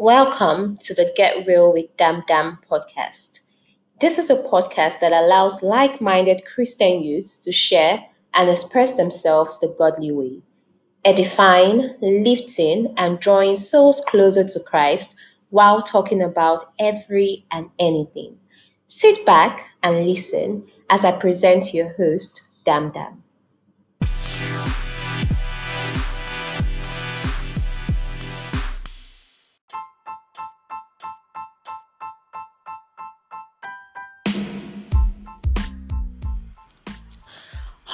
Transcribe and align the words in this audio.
Welcome 0.00 0.76
to 0.82 0.94
the 0.94 1.12
Get 1.16 1.44
Real 1.44 1.72
with 1.72 1.96
Dam 1.96 2.22
Dam 2.28 2.60
podcast. 2.70 3.40
This 4.00 4.16
is 4.16 4.30
a 4.30 4.36
podcast 4.36 5.00
that 5.00 5.12
allows 5.12 5.60
like 5.60 6.00
minded 6.00 6.44
Christian 6.44 7.02
youths 7.02 7.36
to 7.38 7.50
share 7.50 8.04
and 8.32 8.48
express 8.48 8.96
themselves 8.96 9.58
the 9.58 9.74
godly 9.76 10.12
way, 10.12 10.42
edifying, 11.04 11.96
lifting, 12.00 12.94
and 12.96 13.18
drawing 13.18 13.56
souls 13.56 14.00
closer 14.06 14.44
to 14.44 14.60
Christ 14.68 15.16
while 15.50 15.82
talking 15.82 16.22
about 16.22 16.66
every 16.78 17.44
and 17.50 17.68
anything. 17.80 18.38
Sit 18.86 19.26
back 19.26 19.68
and 19.82 20.06
listen 20.06 20.64
as 20.88 21.04
I 21.04 21.10
present 21.10 21.74
your 21.74 21.92
host, 21.94 22.48
Dam 22.64 22.92
Dam. 22.92 23.24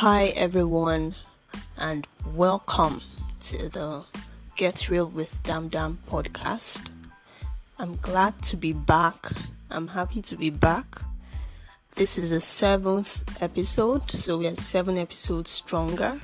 Hi, 0.06 0.34
everyone, 0.36 1.14
and 1.78 2.06
welcome 2.34 3.00
to 3.40 3.70
the 3.70 4.04
Get 4.54 4.90
Real 4.90 5.06
with 5.06 5.42
Dam 5.44 5.68
Dam 5.68 5.98
podcast. 6.10 6.90
I'm 7.78 7.96
glad 7.96 8.42
to 8.42 8.58
be 8.58 8.74
back. 8.74 9.30
I'm 9.70 9.88
happy 9.88 10.20
to 10.20 10.36
be 10.36 10.50
back. 10.50 11.00
This 11.96 12.18
is 12.18 12.28
the 12.28 12.42
seventh 12.42 13.42
episode, 13.42 14.10
so 14.10 14.36
we 14.36 14.46
are 14.46 14.54
seven 14.54 14.98
episodes 14.98 15.48
stronger. 15.48 16.20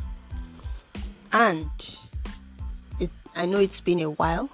And 1.33 1.70
it, 3.01 3.09
I 3.34 3.47
know 3.47 3.61
it's 3.61 3.81
been 3.81 4.01
a 4.01 4.11
while. 4.11 4.51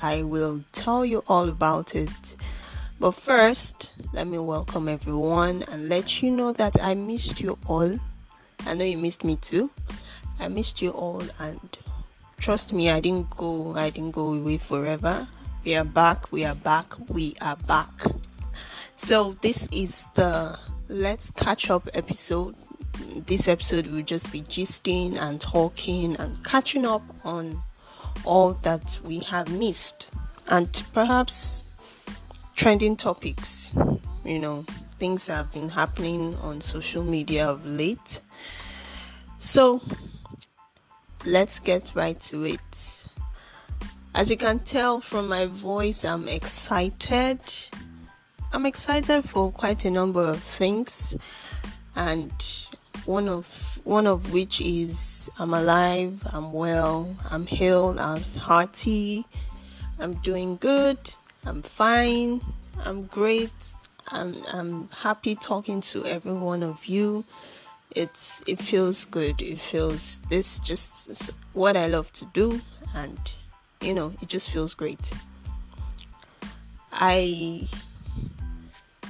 I 0.00 0.22
will 0.22 0.64
tell 0.72 1.04
you 1.04 1.22
all 1.28 1.50
about 1.50 1.94
it. 1.94 2.36
But 2.98 3.10
first, 3.10 3.92
let 4.14 4.26
me 4.26 4.38
welcome 4.38 4.88
everyone 4.88 5.62
and 5.70 5.90
let 5.90 6.22
you 6.22 6.30
know 6.30 6.52
that 6.52 6.82
I 6.82 6.94
missed 6.94 7.38
you 7.38 7.58
all 7.66 7.98
I 8.66 8.74
know 8.74 8.84
you 8.84 8.98
missed 8.98 9.24
me 9.24 9.36
too. 9.36 9.70
I 10.38 10.48
missed 10.48 10.80
you 10.80 10.90
all, 10.90 11.22
and 11.38 11.60
trust 12.38 12.72
me, 12.72 12.90
I 12.90 13.00
didn't 13.00 13.30
go. 13.30 13.74
I 13.76 13.90
didn't 13.90 14.12
go 14.12 14.32
away 14.32 14.58
forever. 14.58 15.28
We 15.64 15.76
are 15.76 15.84
back. 15.84 16.30
We 16.32 16.44
are 16.44 16.54
back. 16.54 16.94
We 17.08 17.34
are 17.40 17.56
back. 17.56 17.90
So 18.96 19.36
this 19.40 19.68
is 19.72 20.08
the 20.14 20.58
let's 20.88 21.30
catch 21.30 21.70
up 21.70 21.88
episode. 21.94 22.54
This 23.26 23.48
episode 23.48 23.86
will 23.86 24.02
just 24.02 24.30
be 24.32 24.42
gisting 24.42 25.16
and 25.20 25.40
talking 25.40 26.16
and 26.16 26.44
catching 26.44 26.84
up 26.84 27.02
on 27.24 27.62
all 28.24 28.54
that 28.62 28.98
we 29.04 29.20
have 29.20 29.50
missed 29.50 30.10
and 30.48 30.82
perhaps 30.92 31.64
trending 32.56 32.96
topics. 32.96 33.72
You 34.24 34.38
know, 34.38 34.64
things 34.98 35.26
have 35.28 35.52
been 35.52 35.70
happening 35.70 36.36
on 36.42 36.60
social 36.60 37.02
media 37.02 37.46
of 37.46 37.64
late 37.64 38.20
so 39.40 39.80
let's 41.24 41.58
get 41.58 41.92
right 41.94 42.20
to 42.20 42.44
it. 42.44 43.04
As 44.14 44.30
you 44.30 44.36
can 44.36 44.58
tell 44.58 45.00
from 45.00 45.28
my 45.28 45.46
voice, 45.46 46.04
I'm 46.04 46.28
excited. 46.28 47.40
I'm 48.52 48.66
excited 48.66 49.28
for 49.28 49.50
quite 49.50 49.86
a 49.86 49.90
number 49.90 50.22
of 50.22 50.42
things, 50.42 51.16
and 51.96 52.30
one 53.06 53.28
of 53.30 53.80
one 53.84 54.06
of 54.06 54.30
which 54.30 54.60
is 54.60 55.30
I'm 55.38 55.54
alive, 55.54 56.20
I'm 56.32 56.52
well, 56.52 57.16
I'm 57.30 57.46
healed, 57.46 57.98
I'm 57.98 58.22
hearty, 58.36 59.24
I'm 59.98 60.14
doing 60.14 60.56
good, 60.56 60.98
I'm 61.46 61.62
fine, 61.62 62.42
I'm 62.84 63.04
great, 63.06 63.74
I'm 64.08 64.36
I'm 64.52 64.90
happy 64.90 65.34
talking 65.34 65.80
to 65.92 66.04
every 66.04 66.34
one 66.34 66.62
of 66.62 66.84
you 66.84 67.24
it's 67.96 68.42
it 68.46 68.60
feels 68.60 69.04
good. 69.04 69.42
It 69.42 69.58
feels 69.58 70.20
this 70.28 70.58
just 70.60 71.30
what 71.52 71.76
i 71.76 71.86
love 71.88 72.12
to 72.12 72.24
do 72.26 72.60
and 72.94 73.18
you 73.80 73.94
know 73.94 74.14
it 74.20 74.28
just 74.28 74.50
feels 74.50 74.74
great. 74.74 75.12
I 76.92 77.66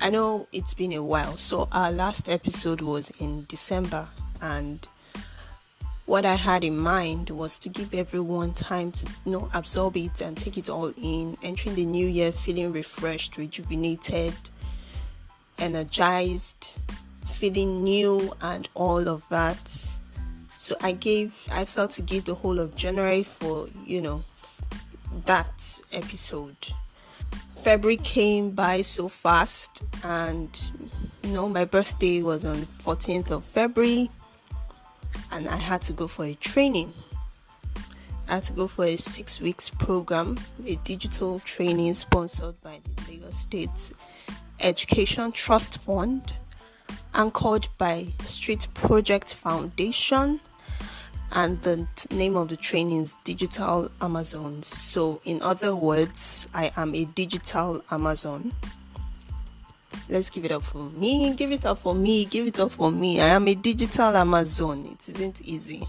i 0.00 0.10
know 0.10 0.46
it's 0.52 0.74
been 0.74 0.92
a 0.92 1.02
while. 1.02 1.36
So 1.36 1.68
our 1.72 1.92
last 1.92 2.28
episode 2.28 2.80
was 2.80 3.10
in 3.18 3.44
december 3.48 4.08
and 4.40 4.86
what 6.06 6.24
i 6.24 6.34
had 6.34 6.64
in 6.64 6.76
mind 6.76 7.30
was 7.30 7.58
to 7.58 7.68
give 7.68 7.94
everyone 7.94 8.52
time 8.54 8.90
to 8.90 9.06
you 9.24 9.30
know 9.30 9.48
absorb 9.54 9.96
it 9.96 10.20
and 10.20 10.36
take 10.36 10.58
it 10.58 10.68
all 10.68 10.92
in 10.96 11.36
entering 11.42 11.76
the 11.76 11.84
new 11.84 12.06
year 12.06 12.32
feeling 12.32 12.72
refreshed 12.72 13.36
rejuvenated 13.36 14.34
energized 15.58 16.80
feeling 17.40 17.82
new 17.82 18.30
and 18.42 18.68
all 18.74 19.08
of 19.08 19.26
that. 19.30 19.66
So 20.58 20.76
I 20.82 20.92
gave, 20.92 21.34
I 21.50 21.64
felt 21.64 21.92
to 21.92 22.02
give 22.02 22.26
the 22.26 22.34
whole 22.34 22.60
of 22.60 22.76
January 22.76 23.22
for, 23.22 23.66
you 23.86 24.02
know, 24.02 24.22
that 25.24 25.80
episode. 25.90 26.54
February 27.62 27.96
came 27.96 28.50
by 28.50 28.82
so 28.82 29.08
fast, 29.08 29.82
and 30.04 30.50
you 31.22 31.30
know, 31.30 31.48
my 31.48 31.64
birthday 31.64 32.20
was 32.20 32.44
on 32.44 32.60
the 32.60 32.66
14th 32.66 33.30
of 33.30 33.42
February, 33.46 34.10
and 35.32 35.48
I 35.48 35.56
had 35.56 35.80
to 35.82 35.94
go 35.94 36.08
for 36.08 36.26
a 36.26 36.34
training. 36.34 36.92
I 38.28 38.34
had 38.34 38.42
to 38.44 38.52
go 38.52 38.66
for 38.66 38.84
a 38.84 38.96
six 38.96 39.40
weeks 39.40 39.70
program, 39.70 40.38
a 40.66 40.76
digital 40.76 41.40
training 41.40 41.94
sponsored 41.94 42.60
by 42.60 42.80
the 42.84 43.12
Lagos 43.12 43.38
State 43.38 43.92
Education 44.60 45.32
Trust 45.32 45.78
Fund 45.78 46.34
anchored 47.14 47.68
by 47.78 48.08
Street 48.22 48.68
Project 48.74 49.34
Foundation, 49.34 50.40
and 51.32 51.62
the 51.62 51.86
name 52.10 52.36
of 52.36 52.48
the 52.48 52.56
training 52.56 53.02
is 53.02 53.16
Digital 53.24 53.90
Amazon. 54.00 54.62
So, 54.62 55.20
in 55.24 55.40
other 55.42 55.76
words, 55.76 56.48
I 56.52 56.72
am 56.76 56.94
a 56.94 57.04
digital 57.04 57.82
Amazon. 57.90 58.52
Let's 60.08 60.28
give 60.28 60.44
it 60.44 60.50
up 60.50 60.62
for 60.62 60.90
me. 60.90 61.32
Give 61.34 61.52
it 61.52 61.64
up 61.64 61.78
for 61.78 61.94
me. 61.94 62.24
Give 62.24 62.46
it 62.46 62.58
up 62.58 62.72
for 62.72 62.90
me. 62.90 63.20
I 63.20 63.28
am 63.28 63.46
a 63.46 63.54
digital 63.54 64.16
Amazon. 64.16 64.86
It 64.92 65.08
isn't 65.08 65.42
easy. 65.42 65.86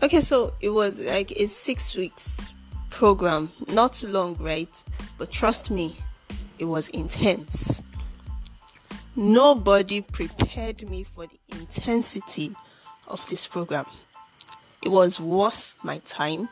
Okay, 0.00 0.20
so 0.20 0.52
it 0.60 0.70
was 0.70 1.04
like 1.06 1.32
a 1.32 1.48
six 1.48 1.96
weeks 1.96 2.54
program. 2.90 3.50
Not 3.68 3.94
too 3.94 4.08
long, 4.08 4.36
right? 4.36 4.70
But 5.18 5.32
trust 5.32 5.70
me, 5.72 5.96
it 6.58 6.66
was 6.66 6.88
intense. 6.90 7.82
Nobody 9.14 10.00
prepared 10.00 10.88
me 10.88 11.04
for 11.04 11.26
the 11.26 11.38
intensity 11.50 12.56
of 13.06 13.28
this 13.28 13.46
program. 13.46 13.84
It 14.82 14.88
was 14.88 15.20
worth 15.20 15.76
my 15.82 15.98
time, 15.98 16.48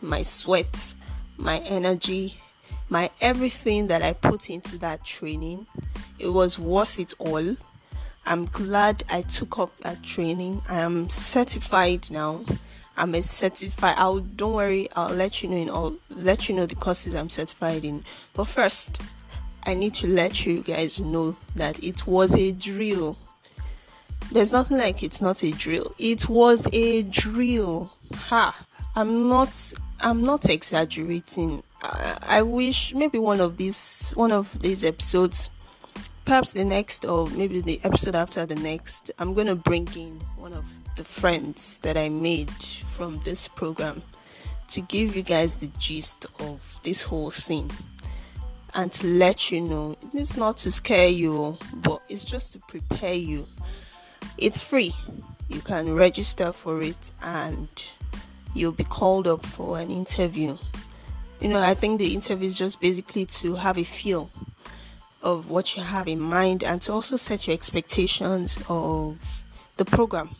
my 0.00 0.22
sweat, 0.22 0.94
my 1.36 1.58
energy, 1.58 2.40
my 2.88 3.10
everything 3.20 3.88
that 3.88 4.00
I 4.00 4.12
put 4.12 4.48
into 4.48 4.78
that 4.78 5.04
training. 5.04 5.66
It 6.20 6.28
was 6.28 6.56
worth 6.56 7.00
it 7.00 7.14
all. 7.18 7.56
I'm 8.24 8.46
glad 8.46 9.02
I 9.10 9.22
took 9.22 9.58
up 9.58 9.76
that 9.80 10.04
training. 10.04 10.62
I 10.68 10.78
am 10.78 11.08
certified 11.08 12.12
now. 12.12 12.44
I'm 12.96 13.14
a 13.16 13.22
certified. 13.22 13.96
I'll 13.98 14.20
don't 14.20 14.54
worry. 14.54 14.88
I'll 14.94 15.14
let 15.14 15.42
you 15.42 15.48
know 15.48 15.56
in 15.56 15.68
all. 15.68 15.94
Let 16.10 16.48
you 16.48 16.54
know 16.54 16.66
the 16.66 16.76
courses 16.76 17.16
I'm 17.16 17.28
certified 17.28 17.84
in. 17.84 18.04
But 18.34 18.44
first, 18.44 19.02
I 19.64 19.74
need 19.74 19.94
to 19.94 20.06
let 20.06 20.44
you 20.44 20.62
guys 20.62 21.00
know 21.00 21.36
that 21.54 21.82
it 21.82 22.06
was 22.06 22.34
a 22.34 22.52
drill. 22.52 23.16
There's 24.32 24.52
nothing 24.52 24.78
like 24.78 25.02
it's 25.02 25.20
not 25.20 25.44
a 25.44 25.52
drill. 25.52 25.94
It 25.98 26.28
was 26.28 26.66
a 26.72 27.02
drill. 27.02 27.92
Ha! 28.14 28.66
I'm 28.96 29.28
not 29.28 29.72
I'm 30.00 30.24
not 30.24 30.48
exaggerating. 30.48 31.62
I, 31.82 32.18
I 32.22 32.42
wish 32.42 32.94
maybe 32.94 33.18
one 33.18 33.40
of 33.40 33.56
these 33.56 34.12
one 34.16 34.32
of 34.32 34.60
these 34.60 34.84
episodes 34.84 35.50
perhaps 36.24 36.52
the 36.52 36.64
next 36.64 37.04
or 37.04 37.28
maybe 37.30 37.60
the 37.60 37.80
episode 37.84 38.14
after 38.14 38.46
the 38.46 38.54
next 38.54 39.10
I'm 39.18 39.34
going 39.34 39.48
to 39.48 39.56
bring 39.56 39.88
in 39.96 40.20
one 40.36 40.52
of 40.52 40.64
the 40.96 41.04
friends 41.04 41.78
that 41.78 41.96
I 41.96 42.08
made 42.08 42.50
from 42.96 43.20
this 43.24 43.48
program 43.48 44.02
to 44.68 44.80
give 44.82 45.16
you 45.16 45.22
guys 45.22 45.56
the 45.56 45.70
gist 45.78 46.26
of 46.38 46.80
this 46.82 47.02
whole 47.02 47.30
thing 47.30 47.70
and 48.74 48.90
to 48.92 49.06
let 49.06 49.50
you 49.50 49.60
know 49.60 49.96
it's 50.14 50.36
not 50.36 50.56
to 50.58 50.70
scare 50.70 51.08
you, 51.08 51.58
but 51.74 52.02
it's 52.08 52.24
just 52.24 52.52
to 52.52 52.58
prepare 52.60 53.14
you. 53.14 53.46
It's 54.38 54.62
free. 54.62 54.94
You 55.48 55.60
can 55.60 55.94
register 55.94 56.52
for 56.52 56.82
it 56.82 57.10
and 57.22 57.68
you'll 58.54 58.72
be 58.72 58.84
called 58.84 59.26
up 59.26 59.44
for 59.44 59.78
an 59.78 59.90
interview. 59.90 60.56
You 61.40 61.48
know, 61.48 61.60
I 61.60 61.74
think 61.74 61.98
the 61.98 62.14
interview 62.14 62.48
is 62.48 62.54
just 62.54 62.80
basically 62.80 63.26
to 63.26 63.56
have 63.56 63.76
a 63.76 63.84
feel 63.84 64.30
of 65.22 65.50
what 65.50 65.76
you 65.76 65.82
have 65.82 66.08
in 66.08 66.20
mind 66.20 66.62
and 66.64 66.80
to 66.82 66.92
also 66.92 67.16
set 67.16 67.46
your 67.46 67.54
expectations 67.54 68.58
of 68.68 69.42
the 69.76 69.84
program. 69.84 70.30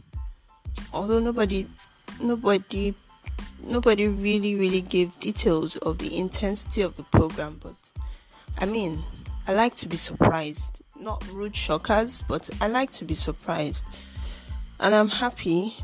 Although 0.92 1.20
nobody 1.20 1.66
nobody 2.20 2.94
nobody 3.64 4.08
really 4.08 4.54
really 4.54 4.80
gave 4.80 5.18
details 5.20 5.76
of 5.78 5.98
the 5.98 6.16
intensity 6.16 6.82
of 6.82 6.96
the 6.96 7.02
program 7.04 7.60
but 7.62 7.74
i 8.62 8.64
mean 8.64 9.02
i 9.48 9.52
like 9.52 9.74
to 9.74 9.88
be 9.88 9.96
surprised. 9.96 10.82
Not 10.98 11.26
rude 11.32 11.56
shockers 11.56 12.22
but 12.22 12.48
i 12.60 12.68
like 12.68 12.92
to 12.92 13.04
be 13.04 13.14
surprised. 13.14 13.84
And 14.80 14.94
i'm 14.94 15.08
happy. 15.08 15.74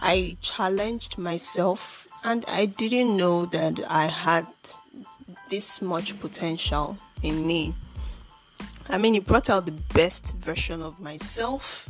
I 0.00 0.36
challenged 0.40 1.18
myself 1.18 2.06
and 2.24 2.44
i 2.46 2.66
didn't 2.66 3.16
know 3.16 3.46
that 3.46 3.80
i 3.88 4.06
had 4.06 4.46
this 5.50 5.82
much 5.82 6.18
potential 6.20 6.96
in 7.22 7.46
me. 7.46 7.74
I 8.88 8.98
mean 8.98 9.16
it 9.16 9.26
brought 9.26 9.50
out 9.50 9.66
the 9.66 9.78
best 9.92 10.34
version 10.36 10.80
of 10.82 11.00
myself. 11.00 11.88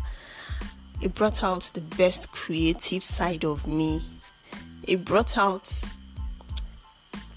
It 1.03 1.15
brought 1.15 1.45
out 1.45 1.71
the 1.75 1.83
best 1.83 2.33
creative 2.33 3.05
side 3.05 3.45
of 3.45 3.67
me. 3.67 4.03
It 4.85 5.05
brought 5.05 5.37
out 5.37 5.85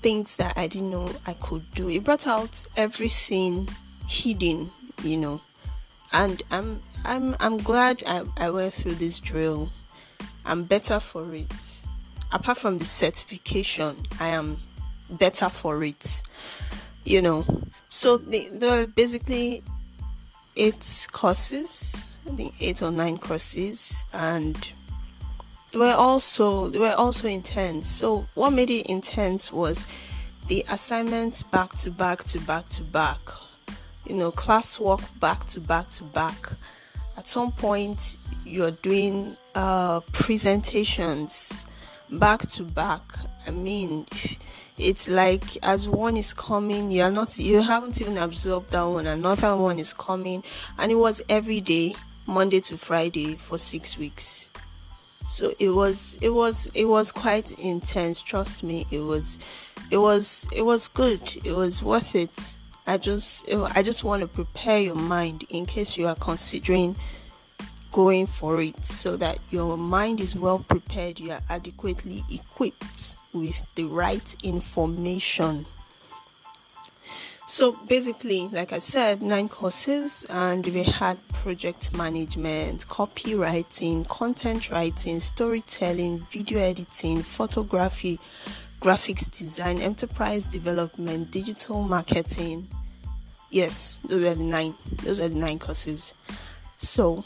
things 0.01 0.35
that 0.37 0.57
I 0.57 0.67
didn't 0.67 0.91
know 0.91 1.11
I 1.25 1.33
could 1.33 1.71
do. 1.73 1.89
It 1.89 2.03
brought 2.03 2.27
out 2.27 2.65
everything 2.75 3.69
hidden, 4.07 4.71
you 5.03 5.17
know. 5.17 5.41
And 6.11 6.41
I'm 6.51 6.81
I'm 7.05 7.35
I'm 7.39 7.57
glad 7.57 8.03
I, 8.07 8.23
I 8.37 8.49
went 8.49 8.73
through 8.73 8.95
this 8.95 9.19
drill. 9.19 9.69
I'm 10.45 10.63
better 10.63 10.99
for 10.99 11.33
it. 11.33 11.53
Apart 12.31 12.57
from 12.57 12.77
the 12.77 12.85
certification, 12.85 13.95
I 14.19 14.29
am 14.29 14.57
better 15.09 15.49
for 15.49 15.83
it. 15.83 16.23
You 17.05 17.21
know. 17.21 17.45
So 17.89 18.17
there 18.17 18.83
are 18.83 18.87
basically 18.87 19.63
eight 20.55 21.07
courses, 21.11 22.05
I 22.27 22.35
think 22.35 22.53
eight 22.59 22.81
or 22.81 22.91
nine 22.91 23.17
courses 23.17 24.05
and 24.13 24.55
were 25.77 25.93
also 25.93 26.69
they 26.69 26.79
were 26.79 26.93
also 26.93 27.27
intense. 27.27 27.87
So 27.87 28.25
what 28.33 28.51
made 28.51 28.69
it 28.69 28.87
intense 28.87 29.53
was 29.53 29.85
the 30.47 30.65
assignments 30.69 31.43
back 31.43 31.71
to 31.75 31.91
back 31.91 32.23
to 32.25 32.39
back 32.41 32.67
to 32.69 32.83
back. 32.83 33.19
You 34.05 34.15
know, 34.15 34.31
classwork 34.31 35.03
back 35.19 35.45
to 35.45 35.59
back 35.59 35.89
to 35.91 36.03
back. 36.03 36.53
At 37.17 37.27
some 37.27 37.51
point, 37.51 38.17
you're 38.45 38.71
doing 38.71 39.37
uh, 39.53 39.99
presentations 40.11 41.65
back 42.09 42.47
to 42.47 42.63
back. 42.63 43.03
I 43.45 43.51
mean, 43.51 44.07
it's 44.79 45.07
like 45.07 45.57
as 45.61 45.87
one 45.87 46.17
is 46.17 46.33
coming, 46.33 46.89
you're 46.89 47.11
not 47.11 47.37
you 47.37 47.61
haven't 47.61 48.01
even 48.01 48.17
absorbed 48.17 48.71
that 48.71 48.83
one, 48.83 49.05
another 49.05 49.55
one 49.55 49.77
is 49.77 49.93
coming, 49.93 50.43
and 50.79 50.91
it 50.91 50.95
was 50.95 51.21
every 51.29 51.61
day, 51.61 51.93
Monday 52.25 52.61
to 52.61 52.77
Friday 52.77 53.35
for 53.35 53.59
six 53.59 53.97
weeks 53.97 54.49
so 55.29 55.53
it 55.59 55.69
was 55.69 56.17
it 56.21 56.29
was 56.29 56.65
it 56.73 56.85
was 56.85 57.11
quite 57.11 57.51
intense. 57.59 58.19
Trust 58.21 58.63
me 58.63 58.87
it 58.89 59.01
was 59.01 59.37
it 59.91 59.97
was 59.97 60.47
it 60.55 60.63
was 60.63 60.87
good. 60.87 61.21
It 61.45 61.55
was 61.55 61.83
worth 61.83 62.15
it. 62.15 62.57
I 62.87 62.97
just 62.97 63.47
i 63.53 63.83
just 63.83 64.03
want 64.03 64.21
to 64.21 64.27
prepare 64.27 64.79
your 64.79 64.95
mind 64.95 65.45
in 65.49 65.67
case 65.67 65.95
you 65.95 66.07
are 66.07 66.15
considering 66.15 66.95
going 67.91 68.25
for 68.25 68.59
it 68.59 68.83
so 68.83 69.15
that 69.17 69.37
your 69.51 69.77
mind 69.77 70.19
is 70.19 70.35
well 70.35 70.57
prepared 70.57 71.19
you 71.19 71.31
are 71.31 71.41
adequately 71.49 72.23
equipped 72.31 73.15
with 73.31 73.61
the 73.75 73.83
right 73.83 74.35
information 74.43 75.67
so 77.49 77.71
basically, 77.71 78.47
like 78.49 78.73
I 78.73 78.77
said, 78.77 79.23
nine 79.23 79.49
courses, 79.49 80.23
and 80.29 80.63
we 80.67 80.83
had 80.83 81.17
project 81.29 81.95
management, 81.97 82.87
copywriting, 82.87 84.07
content 84.07 84.69
writing, 84.69 85.19
storytelling, 85.19 86.27
video 86.29 86.59
editing, 86.59 87.23
photography, 87.23 88.19
graphics 88.79 89.35
design, 89.35 89.79
enterprise 89.79 90.45
development, 90.45 91.31
digital 91.31 91.81
marketing. 91.81 92.67
Yes, 93.49 93.99
those 94.07 94.25
are 94.25 94.35
the 94.35 94.43
nine. 94.43 94.75
Those 95.03 95.19
are 95.19 95.27
the 95.27 95.33
nine 95.33 95.57
courses. 95.57 96.13
So, 96.77 97.25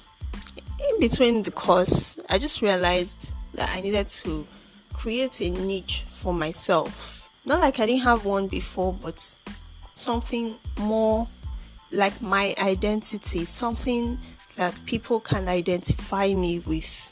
in 0.89 0.99
between 1.01 1.43
the 1.43 1.51
course, 1.51 2.17
I 2.29 2.37
just 2.37 2.61
realized 2.61 3.33
that 3.55 3.69
I 3.75 3.81
needed 3.81 4.07
to 4.07 4.47
create 4.93 5.41
a 5.41 5.49
niche 5.49 6.05
for 6.09 6.33
myself. 6.33 7.29
Not 7.45 7.59
like 7.59 7.81
I 7.81 7.87
didn't 7.87 8.03
have 8.03 8.23
one 8.23 8.47
before, 8.47 8.93
but 8.93 9.35
something 9.93 10.55
more 10.79 11.27
like 11.91 12.21
my 12.21 12.55
identity, 12.59 13.45
something 13.45 14.19
that 14.55 14.79
people 14.85 15.19
can 15.19 15.47
identify 15.47 16.33
me 16.33 16.59
with 16.59 17.11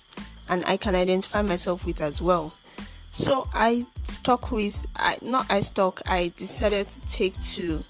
and 0.49 0.63
I 0.65 0.77
can 0.77 0.95
identify 0.95 1.41
myself 1.41 1.85
with 1.85 2.01
as 2.01 2.21
well. 2.21 2.53
So 3.11 3.47
I 3.53 3.85
stuck 4.03 4.51
with 4.51 4.85
I 4.95 5.17
not 5.21 5.51
I 5.51 5.61
stuck, 5.61 6.01
I 6.09 6.31
decided 6.35 6.89
to 6.89 7.01
take 7.01 7.39
to 7.53 7.83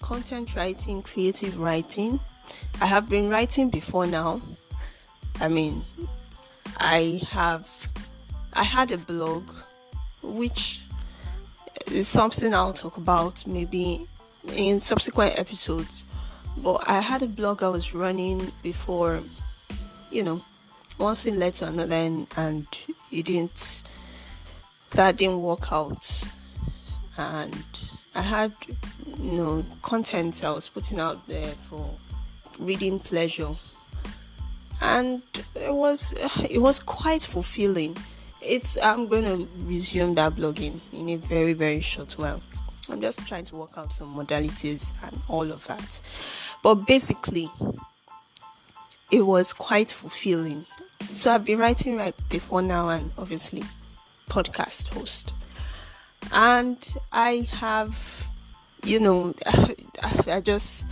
content 0.00 0.54
writing, 0.54 1.02
creative 1.02 1.58
writing. 1.58 2.20
I 2.80 2.86
have 2.86 3.08
been 3.08 3.28
writing 3.28 3.70
before 3.70 4.06
now. 4.06 4.42
I 5.40 5.48
mean, 5.48 5.84
I 6.78 7.22
have 7.30 7.88
I 8.52 8.62
had 8.62 8.90
a 8.90 8.98
blog 8.98 9.50
which 10.22 10.83
is 11.90 12.08
something 12.08 12.54
I'll 12.54 12.72
talk 12.72 12.96
about 12.96 13.46
maybe 13.46 14.06
in 14.56 14.80
subsequent 14.80 15.38
episodes. 15.38 16.04
But 16.56 16.88
I 16.88 17.00
had 17.00 17.22
a 17.22 17.26
blog 17.26 17.62
I 17.62 17.68
was 17.68 17.94
running 17.94 18.52
before, 18.62 19.20
you 20.10 20.22
know, 20.22 20.42
one 20.96 21.16
thing 21.16 21.38
led 21.38 21.54
to 21.54 21.66
another, 21.66 21.96
and, 21.96 22.26
and 22.36 22.66
it 23.10 23.24
didn't, 23.24 23.82
that 24.90 25.16
didn't 25.16 25.42
work 25.42 25.72
out. 25.72 26.30
And 27.18 27.64
I 28.14 28.22
had, 28.22 28.52
you 29.18 29.32
know, 29.32 29.66
content 29.82 30.44
I 30.44 30.52
was 30.52 30.68
putting 30.68 31.00
out 31.00 31.26
there 31.26 31.52
for 31.68 31.90
reading 32.58 33.00
pleasure. 33.00 33.56
And 34.80 35.22
it 35.54 35.74
was, 35.74 36.14
it 36.48 36.60
was 36.60 36.78
quite 36.78 37.22
fulfilling 37.22 37.96
it's 38.44 38.76
I'm 38.82 39.08
going 39.08 39.24
to 39.24 39.48
resume 39.64 40.14
that 40.16 40.34
blogging 40.34 40.80
in 40.92 41.08
a 41.10 41.16
very 41.16 41.52
very 41.52 41.80
short 41.80 42.12
while. 42.14 42.40
I'm 42.90 43.00
just 43.00 43.26
trying 43.26 43.44
to 43.46 43.56
work 43.56 43.70
out 43.76 43.92
some 43.92 44.14
modalities 44.14 44.92
and 45.02 45.18
all 45.28 45.50
of 45.50 45.66
that. 45.66 46.00
But 46.62 46.74
basically, 46.86 47.50
it 49.10 49.22
was 49.22 49.52
quite 49.52 49.90
fulfilling. 49.90 50.66
So 51.12 51.32
I've 51.32 51.44
been 51.44 51.58
writing 51.58 51.96
right 51.96 52.14
before 52.28 52.62
now 52.62 52.88
and 52.90 53.10
obviously 53.16 53.62
podcast 54.28 54.88
host. 54.94 55.32
And 56.32 56.76
I 57.12 57.48
have 57.52 58.28
you 58.84 59.00
know 59.00 59.34
I 60.26 60.40
just 60.40 60.86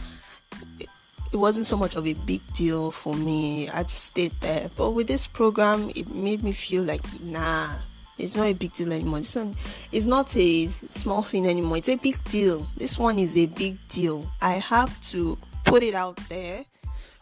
it 1.32 1.36
wasn't 1.36 1.64
so 1.64 1.76
much 1.76 1.96
of 1.96 2.06
a 2.06 2.12
big 2.12 2.40
deal 2.52 2.90
for 2.90 3.14
me. 3.14 3.68
I 3.70 3.82
just 3.84 4.04
stayed 4.04 4.32
there. 4.40 4.70
But 4.76 4.90
with 4.90 5.06
this 5.06 5.26
program, 5.26 5.90
it 5.94 6.14
made 6.14 6.44
me 6.44 6.52
feel 6.52 6.82
like, 6.82 7.00
nah, 7.22 7.70
it's 8.18 8.36
not 8.36 8.46
a 8.46 8.52
big 8.52 8.74
deal 8.74 8.92
anymore. 8.92 9.20
It's 9.20 9.34
not, 10.06 10.36
a 10.36 10.66
small 10.66 11.22
thing 11.22 11.46
anymore. 11.46 11.78
It's 11.78 11.88
a 11.88 11.96
big 11.96 12.22
deal. 12.24 12.66
This 12.76 12.98
one 12.98 13.18
is 13.18 13.36
a 13.38 13.46
big 13.46 13.78
deal. 13.88 14.30
I 14.42 14.54
have 14.54 15.00
to 15.12 15.38
put 15.64 15.82
it 15.82 15.94
out 15.94 16.16
there 16.28 16.66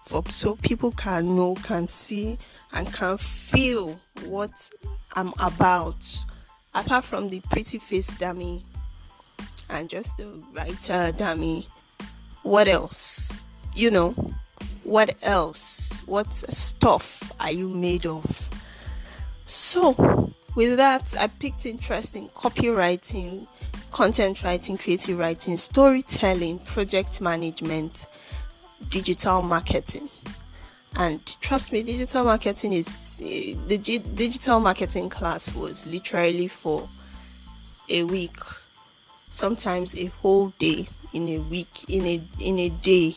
for 0.06 0.24
so 0.28 0.56
people 0.56 0.90
can 0.90 1.36
know, 1.36 1.54
can 1.54 1.86
see, 1.86 2.36
and 2.72 2.92
can 2.92 3.16
feel 3.16 4.00
what 4.24 4.70
I'm 5.14 5.32
about. 5.38 6.24
Apart 6.74 7.04
from 7.04 7.30
the 7.30 7.40
pretty 7.50 7.78
face 7.78 8.08
dummy 8.18 8.64
and 9.68 9.88
just 9.88 10.18
the 10.18 10.42
writer 10.52 11.12
dummy, 11.16 11.68
what 12.42 12.66
else? 12.66 13.40
You 13.74 13.90
know, 13.90 14.14
what 14.84 15.16
else? 15.22 16.02
What 16.06 16.32
stuff 16.32 17.32
are 17.38 17.52
you 17.52 17.68
made 17.68 18.06
of? 18.06 18.48
So, 19.44 20.32
with 20.54 20.76
that, 20.76 21.14
I 21.18 21.26
picked 21.26 21.66
interest 21.66 22.16
in 22.16 22.28
copywriting, 22.30 23.46
content 23.92 24.42
writing, 24.42 24.78
creative 24.78 25.18
writing, 25.18 25.56
storytelling, 25.56 26.60
project 26.60 27.20
management, 27.20 28.06
digital 28.88 29.42
marketing. 29.42 30.08
And 30.96 31.24
trust 31.40 31.72
me, 31.72 31.82
digital 31.82 32.24
marketing 32.24 32.72
is 32.72 33.18
the 33.18 33.78
digital 33.78 34.58
marketing 34.58 35.08
class 35.08 35.54
was 35.54 35.86
literally 35.86 36.48
for 36.48 36.88
a 37.88 38.02
week, 38.04 38.38
sometimes 39.28 39.96
a 39.96 40.06
whole 40.06 40.48
day 40.58 40.88
in 41.12 41.28
a 41.28 41.38
week, 41.38 41.88
in 41.88 42.06
a 42.06 42.20
in 42.40 42.58
a 42.58 42.68
day 42.70 43.16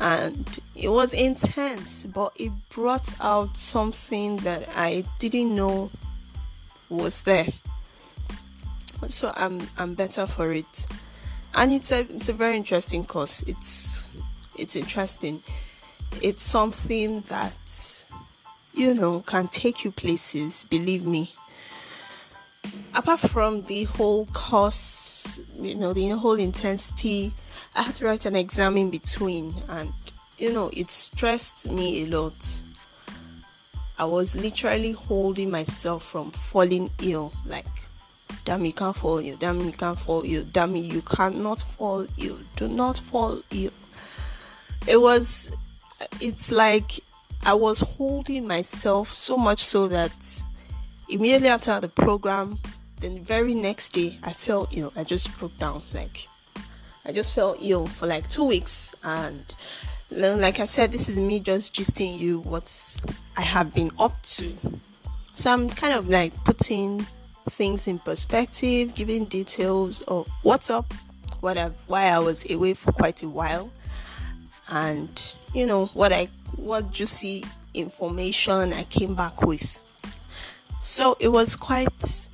and 0.00 0.60
it 0.74 0.88
was 0.88 1.12
intense 1.12 2.06
but 2.06 2.32
it 2.38 2.52
brought 2.68 3.08
out 3.20 3.56
something 3.56 4.36
that 4.38 4.68
i 4.76 5.04
didn't 5.18 5.54
know 5.54 5.90
was 6.88 7.22
there. 7.22 7.48
So 9.06 9.32
i'm 9.36 9.68
i'm 9.78 9.94
better 9.94 10.26
for 10.26 10.52
it. 10.52 10.86
And 11.54 11.72
it's 11.72 11.90
a 11.92 12.00
it's 12.00 12.28
a 12.28 12.32
very 12.32 12.56
interesting 12.56 13.04
course. 13.04 13.42
It's 13.42 14.06
it's 14.56 14.76
interesting. 14.76 15.42
It's 16.22 16.42
something 16.42 17.22
that 17.22 18.04
you 18.74 18.94
know 18.94 19.20
can 19.20 19.46
take 19.46 19.84
you 19.84 19.92
places 19.92 20.64
believe 20.64 21.06
me. 21.06 21.32
Apart 22.94 23.20
from 23.20 23.62
the 23.62 23.84
whole 23.84 24.26
course, 24.32 25.40
you 25.60 25.74
know, 25.74 25.92
the 25.92 26.08
whole 26.10 26.34
intensity, 26.34 27.32
I 27.76 27.82
had 27.82 27.94
to 27.96 28.06
write 28.06 28.24
an 28.24 28.36
exam 28.36 28.78
in 28.78 28.90
between, 28.90 29.54
and 29.68 29.92
you 30.38 30.52
know, 30.52 30.70
it 30.72 30.90
stressed 30.90 31.70
me 31.70 32.04
a 32.04 32.06
lot. 32.06 32.64
I 33.98 34.04
was 34.06 34.34
literally 34.34 34.92
holding 34.92 35.50
myself 35.50 36.02
from 36.02 36.30
falling 36.30 36.90
ill. 37.02 37.32
Like, 37.44 37.66
damn, 38.44 38.64
you 38.64 38.72
can't 38.72 38.96
fall 38.96 39.18
ill. 39.18 39.36
Damn, 39.36 39.60
you 39.60 39.72
can't 39.72 39.98
fall 39.98 40.22
ill. 40.24 40.44
Damn, 40.52 40.74
you 40.74 41.02
cannot 41.02 41.60
fall 41.60 42.06
ill. 42.18 42.38
Do 42.56 42.68
not 42.68 42.98
fall 42.98 43.42
ill. 43.50 43.70
It 44.86 45.00
was, 45.00 45.54
it's 46.20 46.50
like 46.50 46.92
I 47.44 47.54
was 47.54 47.80
holding 47.80 48.46
myself 48.46 49.12
so 49.12 49.36
much 49.36 49.64
so 49.64 49.88
that 49.88 50.44
immediately 51.08 51.48
after 51.48 51.78
the 51.80 51.88
program, 51.88 52.58
then 53.00 53.16
the 53.16 53.20
very 53.20 53.54
next 53.54 53.92
day, 53.92 54.18
I 54.22 54.32
fell 54.32 54.66
ill. 54.72 54.92
I 54.96 55.04
just 55.04 55.36
broke 55.38 55.56
down. 55.58 55.82
Like, 55.92 56.26
I 57.06 57.12
just 57.12 57.34
felt 57.34 57.58
ill 57.62 57.86
for 57.86 58.06
like 58.06 58.28
two 58.28 58.44
weeks. 58.44 58.94
And 59.04 59.44
like 60.10 60.58
I 60.58 60.64
said, 60.64 60.90
this 60.90 61.08
is 61.08 61.20
me 61.20 61.38
just 61.38 61.72
gisting 61.74 62.18
you 62.18 62.40
what 62.40 62.96
I 63.36 63.42
have 63.42 63.72
been 63.72 63.92
up 63.98 64.20
to. 64.22 64.52
So 65.34 65.52
I'm 65.52 65.68
kind 65.68 65.94
of 65.94 66.08
like 66.08 66.34
putting 66.44 67.06
things 67.50 67.86
in 67.86 68.00
perspective, 68.00 68.94
giving 68.96 69.26
details 69.26 70.00
of 70.02 70.26
what's 70.42 70.68
up, 70.68 70.92
what 71.40 71.56
I, 71.56 71.70
why 71.86 72.06
I 72.06 72.18
was 72.18 72.50
away 72.50 72.74
for 72.74 72.90
quite 72.90 73.22
a 73.22 73.28
while, 73.28 73.70
and 74.68 75.34
you 75.54 75.66
know 75.66 75.86
what 75.86 76.12
I 76.12 76.28
what 76.56 76.90
juicy 76.90 77.44
information 77.74 78.72
I 78.72 78.82
came 78.84 79.14
back 79.14 79.42
with. 79.42 79.80
So 80.80 81.16
it 81.20 81.28
was 81.28 81.54
quite 81.54 82.25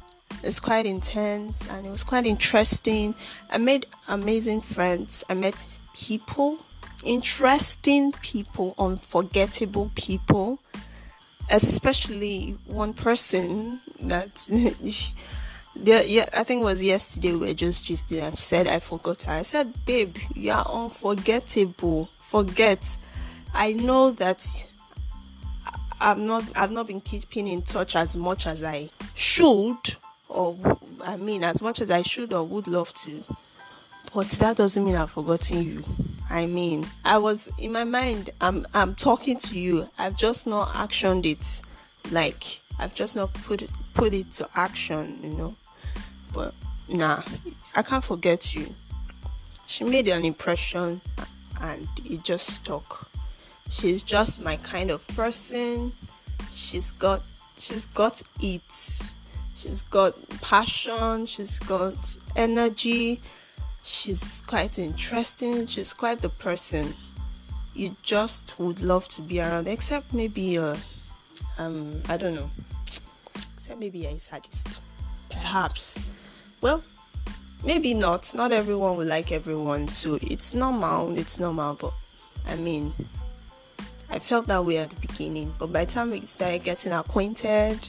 it's 0.43 0.61
quite 0.61 0.87
intense 0.87 1.69
and 1.69 1.87
it 1.87 1.91
was 1.91 2.05
quite 2.05 2.27
interesting. 2.27 3.15
I 3.51 3.59
made 3.59 3.87
amazing 4.09 4.61
friends. 4.61 5.25
I 5.29 5.35
met 5.35 5.79
people, 5.95 6.59
interesting 7.05 8.13
people, 8.13 8.75
unforgettable 8.79 9.91
people. 9.95 10.59
Especially 11.51 12.57
one 12.67 12.95
person 12.95 13.81
that 14.01 14.49
yeah, 15.75 16.03
yeah, 16.03 16.27
I 16.37 16.45
think 16.45 16.63
it 16.63 16.65
was 16.65 16.83
yesterday 16.83 17.33
we 17.33 17.39
were 17.49 17.55
just 17.55 17.85
just 17.85 18.11
and 18.13 18.37
she 18.37 18.43
said 18.43 18.69
I 18.69 18.79
forgot 18.79 19.23
her. 19.23 19.33
I 19.33 19.43
said, 19.43 19.85
babe, 19.85 20.17
you 20.35 20.53
are 20.53 20.67
unforgettable. 20.67 22.09
Forget. 22.21 22.97
I 23.55 23.73
know 23.73 24.13
that 24.13 24.73
I've 26.01 26.19
not 26.19 26.45
I've 26.57 26.71
not 26.71 26.87
been 26.87 27.01
keeping 27.01 27.49
in 27.49 27.63
touch 27.63 27.97
as 27.97 28.17
much 28.17 28.47
as 28.47 28.63
I 28.63 28.91
should 29.15 29.97
or 30.33 30.57
I 31.05 31.17
mean 31.17 31.45
as 31.45 31.63
much 31.63 31.81
as 31.81 31.91
I 31.91 32.03
should 32.03 32.33
or 32.33 32.45
would 32.45 32.67
love 32.67 32.93
to. 32.95 33.25
But 34.15 34.29
that 34.31 34.57
doesn't 34.57 34.85
mean 34.85 34.97
I've 34.97 35.11
forgotten 35.11 35.63
you. 35.63 35.85
I 36.29 36.47
mean, 36.47 36.87
I 37.05 37.19
was 37.19 37.51
in 37.59 37.73
my 37.73 37.85
mind 37.85 38.31
I'm 38.41 38.67
I'm 38.75 38.95
talking 38.95 39.37
to 39.39 39.59
you. 39.59 39.89
I've 39.99 40.17
just 40.17 40.47
not 40.47 40.69
actioned 40.69 41.27
it. 41.27 41.63
Like 42.11 42.61
I've 42.79 42.95
just 42.95 43.17
not 43.17 43.33
put 43.35 43.63
it 43.63 43.71
put 43.95 44.15
it 44.15 44.31
to 44.33 44.49
action, 44.55 45.19
you 45.23 45.31
know. 45.31 45.57
But 46.33 46.55
nah, 46.89 47.23
I 47.75 47.83
can't 47.83 48.05
forget 48.05 48.55
you. 48.55 48.75
She 49.67 49.85
made 49.85 50.09
an 50.09 50.25
impression 50.25 51.01
and 51.61 51.89
it 52.05 52.23
just 52.23 52.47
stuck. 52.47 53.09
She's 53.71 54.03
just 54.03 54.43
my 54.43 54.57
kind 54.57 54.91
of 54.91 55.07
person. 55.09 55.93
She's 56.51 56.91
got 56.91 57.23
she's 57.57 57.87
got 57.87 58.23
it. 58.41 59.03
She's 59.55 59.83
got 59.83 60.15
passion, 60.41 61.27
she's 61.27 61.59
got 61.59 62.17
energy. 62.37 63.21
She's 63.85 64.43
quite 64.47 64.79
interesting. 64.79 65.67
She's 65.67 65.93
quite 65.93 66.21
the 66.21 66.29
person 66.29 66.95
you 67.75 67.97
just 68.03 68.59
would 68.59 68.81
love 68.81 69.09
to 69.09 69.23
be 69.23 69.41
around, 69.41 69.67
except 69.67 70.13
maybe 70.13 70.59
uh, 70.59 70.77
um 71.59 72.03
I 72.09 72.17
don't 72.17 72.35
know. 72.35 72.51
Except 73.55 73.79
maybe 73.79 74.07
a 74.07 74.19
sadist. 74.19 74.81
Perhaps. 75.31 75.99
Well, 76.61 76.83
maybe 77.65 77.95
not. 77.95 78.33
Not 78.35 78.53
everyone 78.53 78.97
will 78.97 79.07
like 79.07 79.33
everyone, 79.33 79.89
so 79.89 80.19
it's 80.23 80.55
normal. 80.55 81.17
It's 81.19 81.41
normal, 81.41 81.75
but 81.75 81.93
I 82.47 82.57
mean, 82.57 82.93
I 84.11 84.19
felt 84.19 84.47
that 84.49 84.65
way 84.65 84.79
at 84.79 84.91
the 84.91 84.97
beginning, 84.97 85.55
but 85.59 85.73
by 85.73 85.85
the 85.85 85.93
time 85.93 86.11
we 86.11 86.21
started 86.23 86.65
getting 86.65 86.93
acquainted 86.93 87.89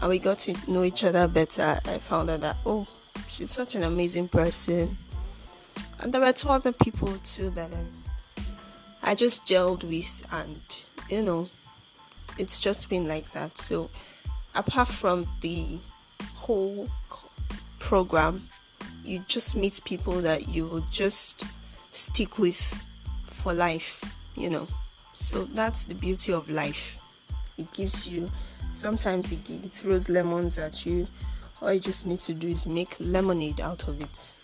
and 0.00 0.08
we 0.08 0.18
got 0.18 0.38
to 0.40 0.54
know 0.70 0.82
each 0.82 1.04
other 1.04 1.26
better, 1.28 1.80
I 1.84 1.98
found 1.98 2.30
out 2.30 2.40
that 2.40 2.56
oh, 2.66 2.86
she's 3.28 3.50
such 3.50 3.74
an 3.74 3.82
amazing 3.82 4.28
person. 4.28 4.96
And 6.00 6.12
there 6.12 6.20
were 6.20 6.32
two 6.32 6.48
other 6.48 6.72
people 6.72 7.12
too 7.22 7.50
that 7.50 7.72
um, 7.72 8.04
I 9.02 9.14
just 9.14 9.46
gelled 9.46 9.84
with, 9.84 10.26
and 10.32 10.60
you 11.08 11.22
know, 11.22 11.48
it's 12.38 12.60
just 12.60 12.88
been 12.90 13.08
like 13.08 13.30
that. 13.32 13.56
So, 13.58 13.90
apart 14.54 14.88
from 14.88 15.26
the 15.40 15.78
whole 16.34 16.88
program, 17.78 18.48
you 19.04 19.22
just 19.28 19.56
meet 19.56 19.80
people 19.84 20.20
that 20.22 20.48
you 20.48 20.84
just 20.90 21.44
stick 21.92 22.38
with 22.38 22.82
for 23.28 23.54
life, 23.54 24.02
you 24.34 24.50
know. 24.50 24.66
So 25.14 25.44
that's 25.44 25.86
the 25.86 25.94
beauty 25.94 26.32
of 26.32 26.50
life. 26.50 26.98
It 27.56 27.72
gives 27.72 28.08
you, 28.08 28.30
sometimes 28.76 29.32
it, 29.32 29.48
it 29.48 29.72
throws 29.72 30.08
lemons 30.08 30.58
at 30.58 30.84
you. 30.86 31.08
All 31.60 31.72
you 31.72 31.80
just 31.80 32.06
need 32.06 32.20
to 32.20 32.34
do 32.34 32.48
is 32.48 32.66
make 32.66 32.96
lemonade 33.00 33.60
out 33.60 33.88
of 33.88 34.00
it. 34.00 34.36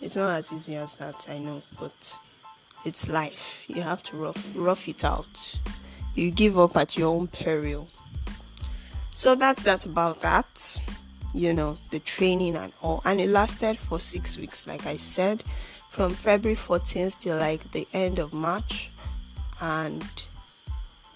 It's 0.00 0.16
not 0.16 0.34
as 0.34 0.52
easy 0.52 0.76
as 0.76 0.96
that, 0.96 1.26
I 1.28 1.38
know, 1.38 1.62
but 1.78 2.18
it's 2.84 3.08
life. 3.08 3.64
You 3.68 3.82
have 3.82 4.02
to 4.04 4.16
rough, 4.16 4.48
rough 4.54 4.88
it 4.88 5.04
out. 5.04 5.58
You 6.14 6.30
give 6.30 6.58
up 6.58 6.76
at 6.76 6.96
your 6.96 7.14
own 7.14 7.28
peril. 7.28 7.88
So 9.10 9.34
that's 9.34 9.62
that 9.62 9.86
about 9.86 10.22
that. 10.22 10.80
You 11.32 11.52
know, 11.52 11.78
the 11.90 12.00
training 12.00 12.56
and 12.56 12.72
all. 12.82 13.02
And 13.04 13.20
it 13.20 13.28
lasted 13.28 13.78
for 13.78 13.98
six 13.98 14.38
weeks, 14.38 14.66
like 14.66 14.86
I 14.86 14.96
said, 14.96 15.42
from 15.90 16.12
February 16.12 16.56
14th 16.56 17.18
till 17.18 17.38
like 17.38 17.70
the 17.72 17.86
end 17.92 18.18
of 18.18 18.32
March 18.32 18.90
and 19.60 20.04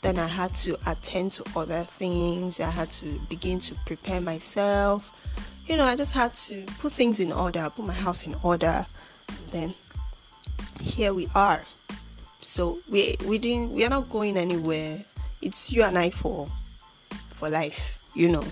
then 0.02 0.18
I 0.18 0.26
had 0.26 0.54
to 0.54 0.78
attend 0.86 1.32
to 1.32 1.44
other 1.56 1.84
things. 1.84 2.60
I 2.60 2.70
had 2.70 2.90
to 2.92 3.06
begin 3.28 3.58
to 3.60 3.74
prepare 3.86 4.20
myself. 4.20 5.12
You 5.66 5.76
know, 5.76 5.84
I 5.84 5.96
just 5.96 6.12
had 6.14 6.32
to 6.34 6.64
put 6.78 6.92
things 6.92 7.20
in 7.20 7.32
order, 7.32 7.70
put 7.74 7.84
my 7.84 7.92
house 7.92 8.26
in 8.26 8.34
order. 8.42 8.86
And 9.28 9.50
Then 9.50 9.74
here 10.80 11.12
we 11.12 11.28
are. 11.34 11.64
So 12.40 12.78
we 12.88 13.16
we 13.26 13.38
didn't 13.38 13.72
we 13.72 13.84
are 13.84 13.90
not 13.90 14.08
going 14.08 14.36
anywhere. 14.36 15.04
It's 15.42 15.72
you 15.72 15.82
and 15.82 15.98
I 15.98 16.10
for 16.10 16.48
for 17.34 17.50
life. 17.50 17.98
You 18.14 18.28
know, 18.28 18.44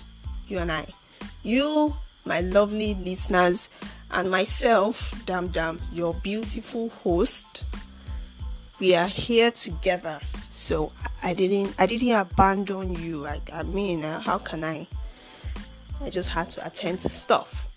you 0.47 0.59
and 0.59 0.71
I. 0.71 0.85
You, 1.43 1.95
my 2.25 2.41
lovely 2.41 2.93
listeners, 2.95 3.69
and 4.11 4.29
myself, 4.29 5.13
Dam 5.25 5.47
Dam, 5.49 5.81
your 5.91 6.13
beautiful 6.15 6.89
host 6.89 7.63
we 8.79 8.95
are 8.95 9.07
here 9.07 9.51
together. 9.51 10.19
So 10.49 10.91
i 11.23 11.33
didn't 11.33 11.75
i 11.79 11.85
didn't 11.85 12.11
abandon 12.11 12.95
you. 12.95 13.17
Like 13.17 13.49
i 13.53 13.63
mean 13.63 14.03
uh, 14.03 14.19
how 14.19 14.37
can 14.37 14.63
i? 14.63 14.87
I 16.01 16.09
just 16.09 16.29
had 16.29 16.49
to 16.51 16.65
attend 16.65 16.99
to 16.99 17.09
stuff. 17.09 17.69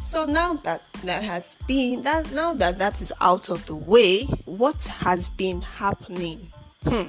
So 0.00 0.24
now 0.24 0.54
that 0.64 0.82
that 1.04 1.22
has 1.24 1.56
been 1.66 2.02
that 2.02 2.30
now 2.32 2.54
that 2.54 2.78
that 2.78 3.00
is 3.00 3.12
out 3.20 3.48
of 3.48 3.64
the 3.66 3.74
way 3.74 4.24
what 4.44 4.84
has 4.84 5.28
been 5.30 5.60
happening? 5.62 6.52
Hmm, 6.84 7.08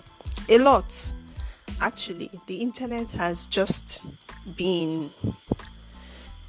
a 0.50 0.57
lot. 0.60 1.12
Actually 1.81 2.31
the 2.48 2.57
internet 2.57 3.10
has 3.12 3.48
just 3.48 4.01
been 4.55 5.12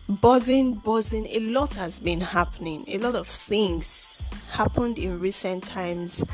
buzzing 0.09 0.75
buzzing. 0.75 1.27
A 1.27 1.41
lot 1.41 1.75
has 1.75 1.99
been 1.99 2.21
happening. 2.21 2.85
A 2.89 2.99
lot 2.99 3.15
of 3.15 3.27
things 3.27 4.31
happened 4.51 4.99
in 4.99 5.21
recent 5.21 5.65
times 5.65 6.25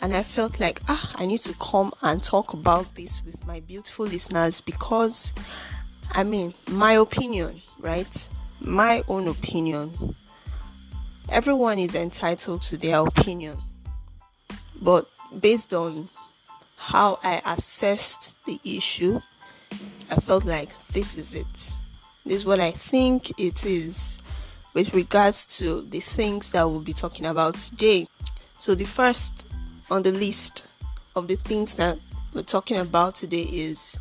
and 0.00 0.14
i 0.14 0.22
felt 0.22 0.60
like 0.60 0.80
ah 0.88 1.12
i 1.16 1.26
need 1.26 1.40
to 1.40 1.52
come 1.54 1.92
and 2.02 2.22
talk 2.22 2.52
about 2.52 2.94
this 2.94 3.20
with 3.24 3.44
my 3.48 3.58
beautiful 3.60 4.06
listeners 4.06 4.60
because 4.60 5.32
i 6.12 6.22
mean 6.22 6.54
my 6.68 6.92
opinion 6.92 7.60
right? 7.80 8.28
My 8.60 9.04
own 9.08 9.28
opinion. 9.28 10.16
Everyone 11.28 11.78
is 11.78 11.94
entitled 11.94 12.62
to 12.62 12.76
their 12.76 12.98
opinion 13.00 13.58
but 14.80 15.08
based 15.40 15.74
on 15.74 16.08
how 16.76 17.18
i 17.22 17.42
assessed 17.44 18.36
the 18.46 18.58
issue 18.64 19.20
i 20.10 20.14
felt 20.14 20.44
like 20.44 20.70
this 20.92 21.18
is 21.18 21.34
it 21.34 21.74
this 22.28 22.40
is 22.40 22.46
what 22.46 22.60
I 22.60 22.70
think 22.70 23.38
it 23.40 23.64
is 23.64 24.22
with 24.74 24.94
regards 24.94 25.46
to 25.58 25.82
the 25.82 26.00
things 26.00 26.52
that 26.52 26.64
we'll 26.68 26.80
be 26.80 26.92
talking 26.92 27.26
about 27.26 27.54
today. 27.56 28.08
So, 28.58 28.74
the 28.74 28.84
first 28.84 29.46
on 29.90 30.02
the 30.02 30.12
list 30.12 30.66
of 31.16 31.28
the 31.28 31.36
things 31.36 31.76
that 31.76 31.98
we're 32.34 32.42
talking 32.42 32.76
about 32.76 33.14
today 33.14 33.42
is 33.42 33.98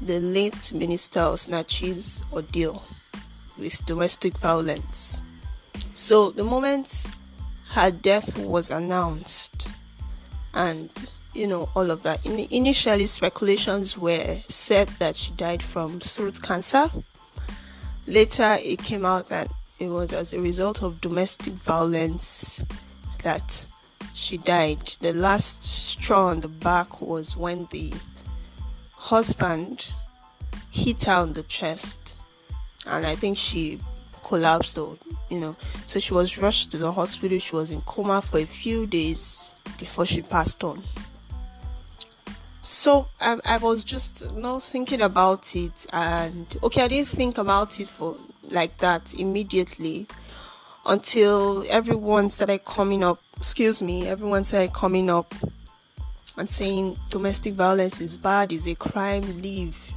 the 0.00 0.20
late 0.20 0.72
Minister 0.72 1.20
Osinachi's 1.20 2.24
ordeal. 2.32 2.82
with 3.56 3.84
domestic 3.86 4.36
violence. 4.38 5.22
So 5.94 6.30
the 6.30 6.44
moment 6.44 7.06
her 7.70 7.90
death 7.90 8.36
was 8.38 8.70
announced, 8.70 9.68
and 10.52 10.90
you 11.32 11.46
know 11.46 11.68
all 11.74 11.90
of 11.90 12.02
that, 12.02 12.24
In- 12.26 12.48
initially 12.50 13.06
speculations 13.06 13.96
were 13.96 14.40
said 14.48 14.88
that 14.98 15.16
she 15.16 15.32
died 15.32 15.62
from 15.62 16.00
throat 16.00 16.42
cancer. 16.42 16.90
Later, 18.06 18.58
it 18.60 18.82
came 18.82 19.06
out 19.06 19.28
that 19.28 19.50
it 19.78 19.88
was 19.88 20.12
as 20.12 20.34
a 20.34 20.40
result 20.40 20.82
of 20.82 21.00
domestic 21.00 21.54
violence 21.54 22.62
that 23.22 23.66
she 24.12 24.36
died. 24.36 24.92
The 25.00 25.12
last 25.12 25.62
straw 25.62 26.26
on 26.26 26.40
the 26.40 26.48
back 26.48 27.00
was 27.00 27.36
when 27.36 27.66
the 27.70 27.92
husband 28.92 29.88
hit 30.70 31.04
her 31.04 31.12
on 31.12 31.32
the 31.32 31.42
chest, 31.44 32.14
and 32.86 33.06
I 33.06 33.14
think 33.14 33.38
she 33.38 33.80
collapsed 34.22 34.76
or 34.76 34.96
you 35.30 35.40
know. 35.40 35.56
So 35.86 35.98
she 35.98 36.12
was 36.12 36.38
rushed 36.38 36.70
to 36.72 36.78
the 36.78 36.92
hospital. 36.92 37.38
She 37.38 37.56
was 37.56 37.70
in 37.70 37.80
coma 37.82 38.20
for 38.22 38.38
a 38.38 38.44
few 38.44 38.86
days 38.86 39.54
before 39.78 40.04
she 40.06 40.22
passed 40.22 40.62
on 40.62 40.82
so 42.64 43.06
I, 43.20 43.38
I 43.44 43.56
was 43.58 43.84
just 43.84 44.34
know 44.34 44.58
thinking 44.58 45.02
about 45.02 45.54
it 45.54 45.86
and 45.92 46.46
okay 46.62 46.82
i 46.82 46.88
didn't 46.88 47.08
think 47.08 47.36
about 47.36 47.78
it 47.78 47.88
for 47.88 48.16
like 48.50 48.78
that 48.78 49.14
immediately 49.14 50.06
until 50.86 51.64
everyone 51.68 52.30
started 52.30 52.64
coming 52.64 53.04
up 53.04 53.20
excuse 53.36 53.82
me 53.82 54.08
everyone 54.08 54.44
started 54.44 54.72
coming 54.72 55.10
up 55.10 55.34
and 56.36 56.48
saying 56.48 56.98
domestic 57.10 57.54
violence 57.54 58.00
is 58.00 58.16
bad 58.16 58.50
is 58.50 58.66
a 58.66 58.74
crime 58.74 59.42
leave. 59.42 59.92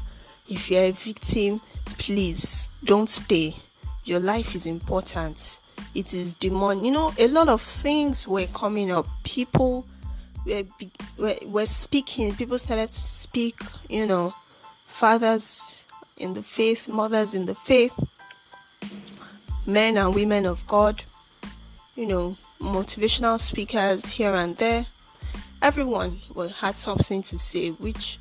If 0.47 0.69
you're 0.69 0.83
a 0.83 0.91
victim 0.91 1.61
please 1.97 2.67
don't 2.83 3.09
stay. 3.09 3.55
Your 4.03 4.19
life 4.19 4.55
is 4.55 4.65
important. 4.65 5.59
It 5.95 6.13
is 6.13 6.33
demon 6.33 6.83
you 6.83 6.91
know 6.91 7.13
a 7.17 7.27
lot 7.27 7.49
of 7.49 7.61
things 7.61 8.27
were 8.27 8.47
coming 8.47 8.91
up. 8.91 9.07
People 9.23 9.85
were, 11.17 11.35
were, 11.45 11.65
speaking. 11.65 12.35
People 12.35 12.57
started 12.57 12.91
to 12.91 13.01
speak 13.01 13.59
you 13.89 14.05
know 14.05 14.33
fathers 14.85 15.85
in 16.17 16.33
the 16.33 16.43
faith 16.43 16.87
mothers 16.87 17.35
in 17.35 17.45
the 17.45 17.53
faith 17.53 17.93
men 19.67 19.97
and 19.97 20.15
women 20.15 20.45
of 20.45 20.65
god 20.65 21.03
you 21.95 22.05
know 22.05 22.35
motivational 22.59 23.39
speakers 23.39 24.11
here 24.11 24.33
and 24.33 24.57
there. 24.57 24.87
Everyone 25.61 26.21
had 26.59 26.77
something 26.77 27.21
to 27.23 27.39
say 27.39 27.69
which 27.71 28.19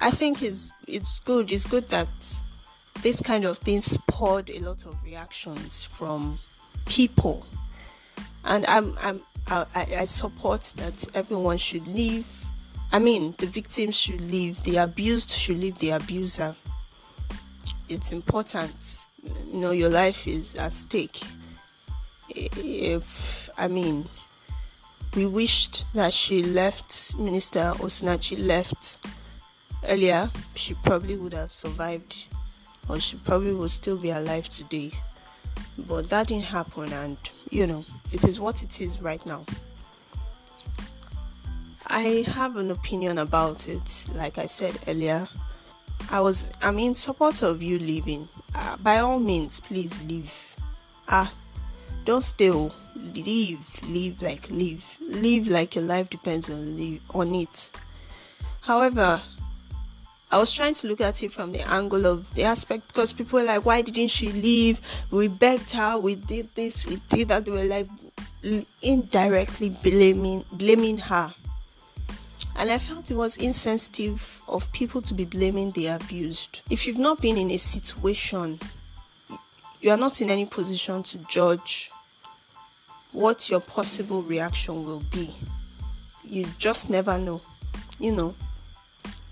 i 0.00 0.10
think 0.10 0.42
is 0.42 0.72
it's 0.86 1.18
good. 1.20 1.50
It's 1.50 1.66
good 1.66 1.88
that 1.88 2.08
this 3.02 3.20
kind 3.20 3.44
of 3.44 3.58
thing 3.58 3.80
spurred 3.80 4.50
a 4.50 4.60
lot 4.60 4.86
of 4.86 5.02
reactions 5.04 5.84
from 5.84 6.38
people. 6.86 7.46
And 8.44 8.64
i'm 8.66 8.96
i'm 9.00 9.20
I, 9.48 9.66
I 9.98 10.04
support 10.04 10.62
that 10.76 11.06
everyone 11.14 11.58
should 11.58 11.86
leave. 11.86 12.26
I 12.92 12.98
mean 12.98 13.34
the 13.38 13.46
victim 13.46 13.90
should 13.90 14.20
leave 14.20 14.62
the 14.64 14.78
abused 14.78 15.30
should 15.30 15.58
leave 15.58 15.78
the 15.78 15.90
abuser. 15.90 16.54
It's 17.88 18.12
important. 18.12 19.08
You 19.52 19.58
know 19.58 19.70
your 19.70 19.90
life 19.90 20.26
is 20.26 20.56
at 20.56 20.72
stake. 20.72 21.20
If 22.28 23.48
i 23.58 23.68
mean 23.68 24.06
we 25.14 25.24
wished 25.24 25.86
that 25.94 26.12
she 26.12 26.42
left 26.42 27.16
minister 27.18 27.72
osinachi 27.78 28.36
left 28.46 28.98
earlier 29.88 30.30
she 30.54 30.74
probably 30.74 31.16
would 31.16 31.32
have 31.32 31.50
survived 31.54 32.26
or 32.88 33.00
she 33.00 33.16
probably 33.16 33.54
would 33.54 33.70
still 33.70 33.96
be 33.96 34.10
alive 34.10 34.48
today. 34.48 34.92
But 35.78 36.08
that 36.10 36.28
didn't 36.28 36.44
happen, 36.44 36.92
and 36.92 37.16
you 37.50 37.66
know, 37.66 37.84
it 38.12 38.24
is 38.24 38.40
what 38.40 38.62
it 38.62 38.80
is 38.80 39.00
right 39.00 39.24
now. 39.26 39.44
I 41.86 42.24
have 42.28 42.56
an 42.56 42.70
opinion 42.70 43.18
about 43.18 43.68
it, 43.68 44.08
like 44.14 44.38
I 44.38 44.46
said 44.46 44.76
earlier. 44.88 45.28
I 46.10 46.20
was, 46.20 46.50
I'm 46.62 46.78
in 46.78 46.94
support 46.94 47.42
of 47.42 47.62
you 47.62 47.78
leaving. 47.78 48.28
Uh, 48.54 48.76
by 48.78 48.98
all 48.98 49.18
means, 49.18 49.60
please 49.60 50.02
leave. 50.04 50.32
Ah, 51.08 51.32
don't 52.04 52.22
stay. 52.22 52.50
Oh. 52.50 52.72
Leave, 53.14 53.60
leave 53.88 54.22
like 54.22 54.48
leave, 54.50 54.96
leave 55.00 55.46
like 55.48 55.74
your 55.74 55.84
life 55.84 56.08
depends 56.08 56.48
on 56.48 56.76
leave, 56.78 57.02
on 57.10 57.34
it. 57.34 57.70
However, 58.62 59.20
I 60.30 60.38
was 60.38 60.52
trying 60.52 60.74
to 60.74 60.88
look 60.88 61.00
at 61.00 61.22
it 61.22 61.32
from 61.32 61.52
the 61.52 61.60
angle 61.70 62.04
of 62.04 62.34
the 62.34 62.42
aspect 62.42 62.88
because 62.88 63.12
people 63.12 63.38
were 63.38 63.44
like, 63.44 63.64
why 63.64 63.80
didn't 63.80 64.08
she 64.08 64.32
leave? 64.32 64.80
We 65.10 65.28
begged 65.28 65.70
her, 65.72 65.98
we 65.98 66.16
did 66.16 66.52
this, 66.56 66.84
we 66.84 66.96
did 67.08 67.28
that. 67.28 67.44
They 67.44 67.52
were 67.52 67.64
like 67.64 67.86
indirectly 68.82 69.70
blaming 69.70 70.44
blaming 70.52 70.98
her. 70.98 71.32
And 72.56 72.70
I 72.70 72.78
felt 72.78 73.10
it 73.10 73.16
was 73.16 73.36
insensitive 73.36 74.42
of 74.48 74.70
people 74.72 75.00
to 75.02 75.14
be 75.14 75.24
blaming 75.24 75.70
the 75.72 75.86
abused. 75.88 76.62
If 76.70 76.86
you've 76.86 76.98
not 76.98 77.20
been 77.20 77.38
in 77.38 77.50
a 77.50 77.56
situation, 77.56 78.58
you 79.80 79.90
are 79.90 79.96
not 79.96 80.20
in 80.20 80.30
any 80.30 80.46
position 80.46 81.02
to 81.04 81.18
judge 81.28 81.90
what 83.12 83.48
your 83.48 83.60
possible 83.60 84.22
reaction 84.22 84.84
will 84.84 85.02
be. 85.12 85.34
You 86.24 86.46
just 86.58 86.90
never 86.90 87.16
know, 87.16 87.40
you 88.00 88.12
know 88.12 88.34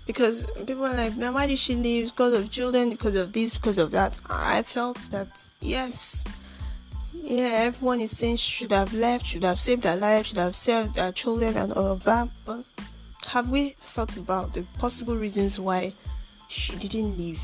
because 0.05 0.45
people 0.67 0.85
are 0.85 0.95
like, 0.95 1.13
why 1.13 1.47
did 1.47 1.57
she 1.57 1.75
leave? 1.75 2.11
Because 2.11 2.33
of 2.33 2.49
children, 2.49 2.91
because 2.91 3.15
of 3.15 3.33
this, 3.33 3.55
because 3.55 3.77
of 3.77 3.91
that. 3.91 4.19
I 4.29 4.61
felt 4.63 4.97
that 5.11 5.47
yes, 5.59 6.23
yeah, 7.13 7.49
everyone 7.53 8.01
is 8.01 8.15
saying 8.15 8.37
she 8.37 8.51
should 8.51 8.71
have 8.71 8.93
left, 8.93 9.25
should 9.25 9.43
have 9.43 9.59
saved 9.59 9.83
her 9.83 9.95
life, 9.95 10.27
should 10.27 10.37
have 10.37 10.55
saved 10.55 10.97
her 10.97 11.11
children, 11.11 11.57
and 11.57 11.73
all 11.73 11.87
of 11.87 12.03
that. 12.03 12.29
But 12.45 12.65
have 13.27 13.49
we 13.49 13.75
thought 13.79 14.15
about 14.17 14.53
the 14.53 14.63
possible 14.77 15.15
reasons 15.15 15.59
why 15.59 15.93
she 16.49 16.75
didn't 16.75 17.17
leave? 17.17 17.41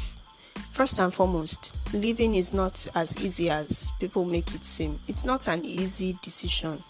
First 0.71 0.99
and 0.99 1.13
foremost, 1.13 1.73
leaving 1.93 2.35
is 2.35 2.53
not 2.53 2.87
as 2.95 3.17
easy 3.19 3.49
as 3.49 3.91
people 3.99 4.23
make 4.23 4.53
it 4.55 4.63
seem. 4.63 4.99
It's 5.07 5.25
not 5.25 5.47
an 5.47 5.65
easy 5.65 6.17
decision 6.21 6.83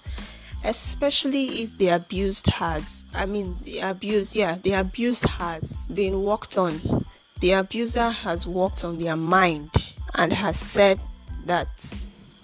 especially 0.64 1.46
if 1.64 1.78
the 1.78 1.90
abused 1.90 2.48
has 2.48 3.04
i 3.14 3.26
mean 3.26 3.56
the 3.64 3.80
abused 3.80 4.36
yeah 4.36 4.56
the 4.64 4.74
abused 4.74 5.28
has 5.28 5.88
been 5.94 6.24
worked 6.24 6.58
on. 6.58 7.06
The 7.40 7.54
abuser 7.54 8.10
has 8.10 8.46
worked 8.46 8.84
on 8.84 9.00
their 9.00 9.16
mind 9.16 9.94
and 10.14 10.32
has 10.32 10.58
said 10.58 11.00
that 11.46 11.96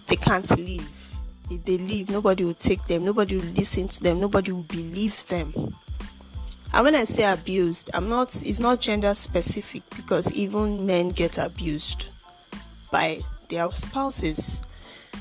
they 0.07 0.15
can't 0.15 0.49
leave. 0.57 0.89
If 1.51 1.63
they 1.65 1.77
leave 1.77 2.09
nobody 2.09 2.43
will 2.43 2.55
take 2.55 2.83
them 2.85 3.05
nobody 3.05 3.37
will 3.37 3.45
listen 3.53 3.87
to 3.87 4.03
them 4.03 4.19
nobody 4.19 4.51
will 4.51 4.63
believe 4.63 5.25
them. 5.27 5.53
And 6.73 6.83
when 6.83 6.95
i 6.95 7.05
say 7.05 7.23
abused 7.23 7.89
i'm 7.93 8.09
not 8.09 8.35
it's 8.45 8.59
not 8.59 8.81
gender 8.81 9.13
specific 9.13 9.83
because 9.95 10.31
even 10.33 10.85
men 10.85 11.09
get 11.09 11.37
abused 11.37 12.07
by 12.91 13.21
their 13.49 13.71
spouses 13.71 14.61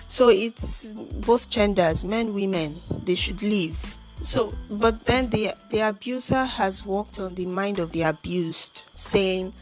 so 0.08 0.28
it's 0.28 0.86
both 0.86 1.50
genders, 1.50 2.04
men, 2.04 2.34
women, 2.34 2.80
they 3.04 3.14
should 3.14 3.42
leave. 3.42 3.76
So, 4.20 4.54
but 4.70 5.04
then 5.04 5.28
the 5.30 5.52
the 5.70 5.80
abuser 5.80 6.44
has 6.44 6.86
worked 6.86 7.18
on 7.18 7.34
the 7.34 7.44
mind 7.44 7.78
of 7.78 7.92
the 7.92 8.02
abused, 8.02 8.82
saying, 8.94 9.52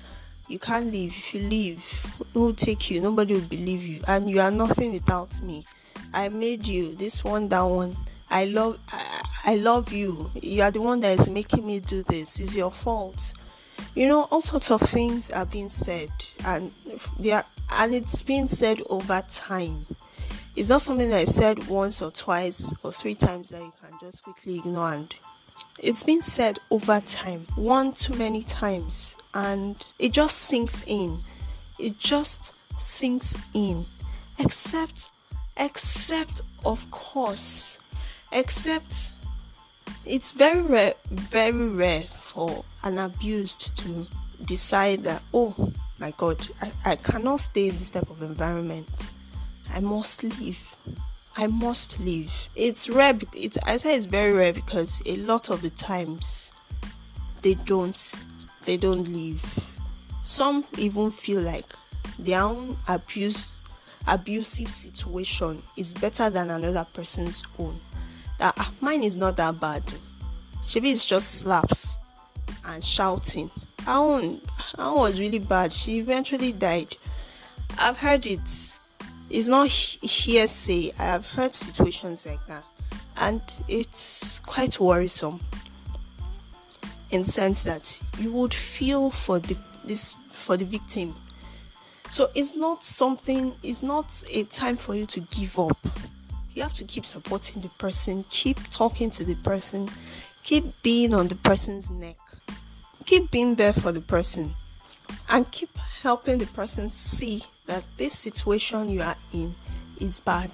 "You 0.48 0.58
can't 0.58 0.92
leave. 0.92 1.10
If 1.10 1.34
you 1.34 1.48
leave, 1.48 1.82
who 2.32 2.40
will 2.40 2.54
take 2.54 2.90
you? 2.90 3.00
Nobody 3.00 3.34
will 3.34 3.48
believe 3.48 3.82
you, 3.82 4.00
and 4.06 4.30
you 4.30 4.40
are 4.40 4.52
nothing 4.52 4.92
without 4.92 5.40
me. 5.42 5.66
I 6.12 6.28
made 6.28 6.66
you. 6.66 6.94
This 6.94 7.24
one, 7.24 7.48
that 7.48 7.62
one. 7.62 7.96
I 8.30 8.46
love, 8.46 8.78
I, 8.92 9.22
I 9.46 9.54
love 9.56 9.92
you. 9.92 10.30
You 10.34 10.62
are 10.62 10.70
the 10.70 10.80
one 10.80 11.00
that 11.00 11.18
is 11.18 11.28
making 11.28 11.66
me 11.66 11.80
do 11.80 12.02
this. 12.02 12.38
It's 12.38 12.54
your 12.54 12.70
fault." 12.70 13.34
You 13.96 14.08
know, 14.08 14.22
all 14.30 14.40
sorts 14.40 14.70
of 14.70 14.80
things 14.80 15.30
are 15.30 15.46
being 15.46 15.68
said, 15.68 16.10
and 16.44 16.72
they 17.18 17.32
are, 17.32 17.44
and 17.72 17.94
it's 17.94 18.22
being 18.22 18.46
said 18.46 18.80
over 18.88 19.22
time 19.28 19.86
it's 20.56 20.68
not 20.68 20.80
something 20.80 21.10
that 21.10 21.20
I 21.20 21.24
said 21.24 21.66
once 21.68 22.00
or 22.00 22.10
twice 22.10 22.74
or 22.82 22.92
three 22.92 23.14
times 23.14 23.48
that 23.50 23.60
you 23.60 23.72
can 23.82 23.98
just 24.00 24.22
quickly 24.22 24.58
ignore 24.58 24.92
and 24.92 25.14
it's 25.78 26.02
been 26.02 26.22
said 26.22 26.58
over 26.70 27.00
time, 27.00 27.46
one 27.56 27.92
too 27.92 28.14
many 28.14 28.42
times, 28.42 29.16
and 29.34 29.84
it 29.98 30.12
just 30.12 30.36
sinks 30.36 30.84
in. 30.86 31.20
It 31.78 31.98
just 31.98 32.54
sinks 32.78 33.36
in. 33.52 33.86
Except, 34.38 35.10
except, 35.56 36.40
of 36.64 36.90
course, 36.90 37.78
except 38.32 39.12
it's 40.04 40.32
very 40.32 40.62
rare, 40.62 40.94
very 41.10 41.68
rare 41.68 42.04
for 42.10 42.64
an 42.82 42.98
abused 42.98 43.76
to 43.78 44.06
decide 44.44 45.02
that, 45.04 45.22
oh 45.32 45.72
my 45.98 46.12
god, 46.16 46.46
I, 46.62 46.72
I 46.84 46.96
cannot 46.96 47.40
stay 47.40 47.68
in 47.68 47.76
this 47.76 47.90
type 47.90 48.10
of 48.10 48.22
environment. 48.22 49.10
I 49.74 49.80
must 49.80 50.22
leave. 50.22 50.76
I 51.36 51.48
must 51.48 51.98
leave. 51.98 52.48
It's 52.54 52.88
rare. 52.88 53.18
It's 53.32 53.58
I 53.66 53.76
say 53.76 53.96
it's 53.96 54.04
very 54.04 54.32
rare 54.32 54.52
because 54.52 55.02
a 55.04 55.16
lot 55.16 55.50
of 55.50 55.62
the 55.62 55.70
times 55.70 56.52
they 57.42 57.54
don't. 57.54 58.24
They 58.66 58.76
don't 58.76 59.12
leave. 59.12 59.44
Some 60.22 60.64
even 60.78 61.10
feel 61.10 61.40
like 61.40 61.66
their 62.20 62.40
own 62.40 62.76
abuse 62.86 63.54
abusive 64.06 64.70
situation 64.70 65.60
is 65.76 65.92
better 65.92 66.30
than 66.30 66.50
another 66.50 66.86
person's 66.94 67.42
own. 67.58 67.80
That 68.38 68.54
ah, 68.56 68.72
mine 68.80 69.02
is 69.02 69.16
not 69.16 69.36
that 69.38 69.58
bad. 69.58 69.82
Maybe 70.72 70.92
it's 70.92 71.04
just 71.04 71.40
slaps 71.40 71.98
and 72.64 72.84
shouting. 72.84 73.50
Our 73.88 74.18
own, 74.18 74.40
our 74.78 74.92
own 74.92 74.98
was 74.98 75.18
really 75.18 75.40
bad. 75.40 75.72
She 75.72 75.98
eventually 75.98 76.52
died. 76.52 76.96
I've 77.78 77.98
heard 77.98 78.24
it. 78.24 78.73
It's 79.30 79.48
not 79.48 79.68
hearsay. 79.68 80.92
I 80.98 81.04
have 81.04 81.26
heard 81.26 81.54
situations 81.54 82.26
like 82.26 82.46
that, 82.46 82.64
and 83.16 83.42
it's 83.68 84.40
quite 84.40 84.78
worrisome. 84.78 85.40
In 87.10 87.22
the 87.22 87.28
sense 87.28 87.62
that 87.62 88.00
you 88.18 88.32
would 88.32 88.54
feel 88.54 89.10
for 89.10 89.38
the 89.38 89.56
this 89.84 90.14
for 90.30 90.56
the 90.56 90.64
victim 90.64 91.14
so 92.08 92.30
it's 92.34 92.54
not 92.54 92.84
something, 92.84 93.54
it's 93.62 93.82
not 93.82 94.22
a 94.30 94.44
time 94.44 94.76
for 94.76 94.94
you 94.94 95.06
to 95.06 95.20
give 95.20 95.58
up. 95.58 95.76
You 96.54 96.62
have 96.62 96.72
to 96.74 96.84
keep 96.84 97.06
supporting 97.06 97.62
the 97.62 97.68
person, 97.70 98.24
keep 98.30 98.60
talking 98.68 99.10
to 99.10 99.24
the 99.24 99.34
person, 99.36 99.88
keep 100.42 100.64
being 100.82 101.14
on 101.14 101.28
the 101.28 101.34
person's 101.34 101.90
neck, 101.90 102.16
keep 103.04 103.30
being 103.30 103.56
there 103.56 103.72
for 103.72 103.90
the 103.90 104.00
person, 104.00 104.54
and 105.28 105.50
keep 105.50 105.76
helping 105.76 106.38
the 106.38 106.46
person 106.46 106.88
see 106.88 107.42
that 107.66 107.84
this 107.96 108.18
situation 108.18 108.88
you 108.88 109.02
are 109.02 109.16
in 109.32 109.54
is 110.00 110.20
bad 110.20 110.50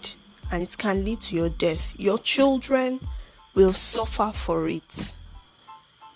and 0.50 0.62
it 0.62 0.76
can 0.76 1.04
lead 1.04 1.20
to 1.22 1.36
your 1.36 1.48
death. 1.48 1.94
Your 1.98 2.18
children 2.18 3.00
will 3.54 3.72
suffer 3.72 4.32
for 4.34 4.68
it. 4.68 5.14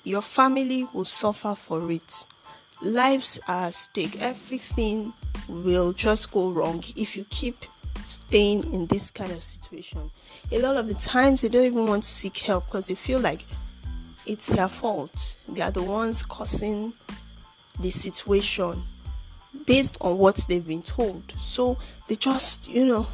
Your 0.04 0.22
family 0.22 0.86
will 0.92 1.04
suffer 1.04 1.54
for 1.54 1.90
it 1.90 2.26
lives 2.84 3.40
are 3.48 3.66
at 3.66 3.74
stake. 3.74 4.20
Everything 4.20 5.12
will 5.48 5.92
just 5.92 6.30
go 6.30 6.50
wrong 6.50 6.82
if 6.96 7.16
you 7.16 7.24
keep 7.30 7.56
staying 8.04 8.72
in 8.72 8.86
this 8.86 9.10
kind 9.10 9.32
of 9.32 9.42
situation. 9.42 10.10
A 10.52 10.58
lot 10.58 10.76
of 10.76 10.86
the 10.86 10.94
times 10.94 11.40
they 11.40 11.48
don't 11.48 11.64
even 11.64 11.86
want 11.86 12.02
to 12.02 12.08
seek 12.08 12.36
help 12.38 12.66
because 12.66 12.86
they 12.86 12.94
feel 12.94 13.20
like 13.20 13.44
it's 14.26 14.48
their 14.48 14.68
fault. 14.68 15.36
They 15.48 15.62
are 15.62 15.70
the 15.70 15.82
ones 15.82 16.22
causing 16.22 16.92
the 17.80 17.90
situation 17.90 18.82
based 19.66 19.96
on 20.00 20.18
what 20.18 20.36
they've 20.48 20.66
been 20.66 20.82
told. 20.82 21.34
So 21.38 21.78
they 22.08 22.14
just, 22.14 22.68
you 22.68 22.84
know, 22.84 23.06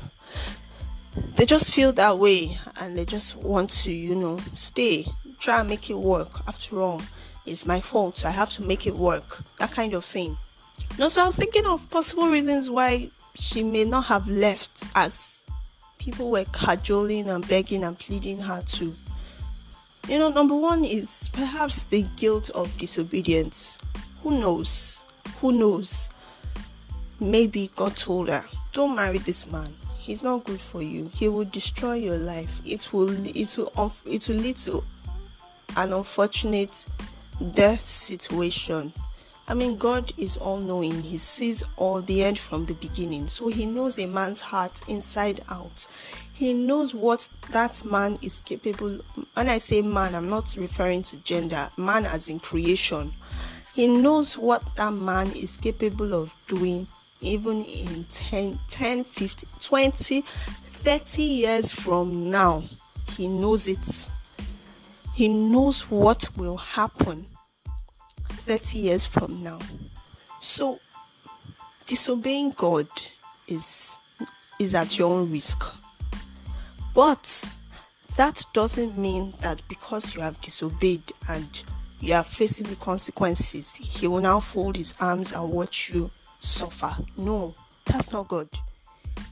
they 1.36 1.46
just 1.46 1.72
feel 1.72 1.92
that 1.92 2.18
way 2.18 2.58
and 2.80 2.96
they 2.96 3.04
just 3.04 3.36
want 3.36 3.70
to, 3.70 3.92
you 3.92 4.14
know, 4.14 4.38
stay, 4.54 5.06
try 5.38 5.60
and 5.60 5.68
make 5.68 5.90
it 5.90 5.98
work 5.98 6.46
after 6.46 6.80
all 6.80 7.02
it's 7.46 7.66
my 7.66 7.80
fault. 7.80 8.24
I 8.24 8.30
have 8.30 8.50
to 8.50 8.62
make 8.62 8.86
it 8.86 8.94
work. 8.94 9.42
That 9.58 9.72
kind 9.72 9.94
of 9.94 10.04
thing. 10.04 10.36
No, 10.98 11.08
so 11.08 11.22
I 11.22 11.26
was 11.26 11.36
thinking 11.36 11.66
of 11.66 11.88
possible 11.90 12.28
reasons 12.28 12.70
why 12.70 13.10
she 13.34 13.62
may 13.62 13.84
not 13.84 14.04
have 14.06 14.28
left 14.28 14.84
as 14.94 15.44
people 15.98 16.30
were 16.30 16.44
cajoling 16.52 17.28
and 17.28 17.46
begging 17.46 17.84
and 17.84 17.98
pleading 17.98 18.38
her 18.40 18.62
to. 18.62 18.94
You 20.08 20.18
know, 20.18 20.30
number 20.30 20.56
one 20.56 20.84
is 20.84 21.30
perhaps 21.32 21.86
the 21.86 22.02
guilt 22.16 22.50
of 22.50 22.76
disobedience. 22.78 23.78
Who 24.22 24.38
knows? 24.38 25.04
Who 25.40 25.52
knows? 25.52 26.08
Maybe 27.20 27.70
God 27.76 27.96
told 27.96 28.30
her, 28.30 28.44
don't 28.72 28.96
marry 28.96 29.18
this 29.18 29.46
man. 29.46 29.76
He's 29.98 30.22
not 30.22 30.44
good 30.44 30.60
for 30.60 30.80
you. 30.80 31.10
He 31.14 31.28
will 31.28 31.44
destroy 31.44 31.94
your 31.94 32.16
life. 32.16 32.60
It 32.64 32.92
will 32.92 33.10
it 33.26 33.56
will 33.58 33.92
it 34.06 34.28
will 34.28 34.36
lead 34.36 34.56
to 34.56 34.82
an 35.76 35.92
unfortunate 35.92 36.86
death 37.52 37.82
situation. 37.82 38.92
I 39.46 39.54
mean, 39.54 39.76
God 39.76 40.12
is 40.16 40.36
all 40.36 40.58
knowing, 40.58 41.02
He 41.02 41.18
sees 41.18 41.64
all 41.76 42.00
the 42.00 42.22
end 42.24 42.38
from 42.38 42.66
the 42.66 42.74
beginning. 42.74 43.28
So 43.28 43.48
He 43.48 43.66
knows 43.66 43.98
a 43.98 44.06
man's 44.06 44.40
heart 44.40 44.80
inside 44.88 45.42
out. 45.48 45.86
He 46.32 46.54
knows 46.54 46.94
what 46.94 47.28
that 47.50 47.84
man 47.84 48.18
is 48.22 48.40
capable. 48.40 49.00
When 49.34 49.48
I 49.48 49.58
say 49.58 49.82
man, 49.82 50.14
I'm 50.14 50.30
not 50.30 50.56
referring 50.58 51.02
to 51.04 51.16
gender, 51.18 51.68
man 51.76 52.06
as 52.06 52.28
in 52.28 52.40
creation. 52.40 53.12
He 53.74 53.86
knows 53.86 54.38
what 54.38 54.62
that 54.76 54.92
man 54.92 55.28
is 55.32 55.56
capable 55.56 56.14
of 56.14 56.34
doing 56.46 56.86
even 57.20 57.62
in 57.64 58.04
10, 58.08 58.58
10 58.68 59.04
50, 59.04 59.46
20, 59.60 60.20
30 60.22 61.22
years 61.22 61.72
from 61.72 62.30
now. 62.30 62.64
He 63.16 63.28
knows 63.28 63.68
it. 63.68 64.10
He 65.14 65.28
knows 65.28 65.82
what 65.90 66.28
will 66.36 66.56
happen 66.56 67.26
30 68.46 68.78
years 68.78 69.06
from 69.06 69.42
now. 69.42 69.58
So, 70.40 70.80
disobeying 71.86 72.52
God 72.52 72.88
is 73.46 73.98
is 74.58 74.74
at 74.74 74.98
your 74.98 75.10
own 75.10 75.30
risk. 75.30 75.64
But 76.94 77.52
that 78.16 78.44
doesn't 78.52 78.98
mean 78.98 79.34
that 79.40 79.62
because 79.68 80.14
you 80.14 80.20
have 80.20 80.40
disobeyed 80.40 81.12
and 81.28 81.62
you 82.00 82.14
are 82.14 82.24
facing 82.24 82.66
the 82.66 82.76
consequences, 82.76 83.76
He 83.76 84.06
will 84.06 84.20
now 84.20 84.40
fold 84.40 84.76
His 84.76 84.94
arms 85.00 85.32
and 85.32 85.50
watch 85.50 85.90
you 85.92 86.10
suffer. 86.40 86.96
No, 87.16 87.54
that's 87.86 88.10
not 88.10 88.28
God. 88.28 88.48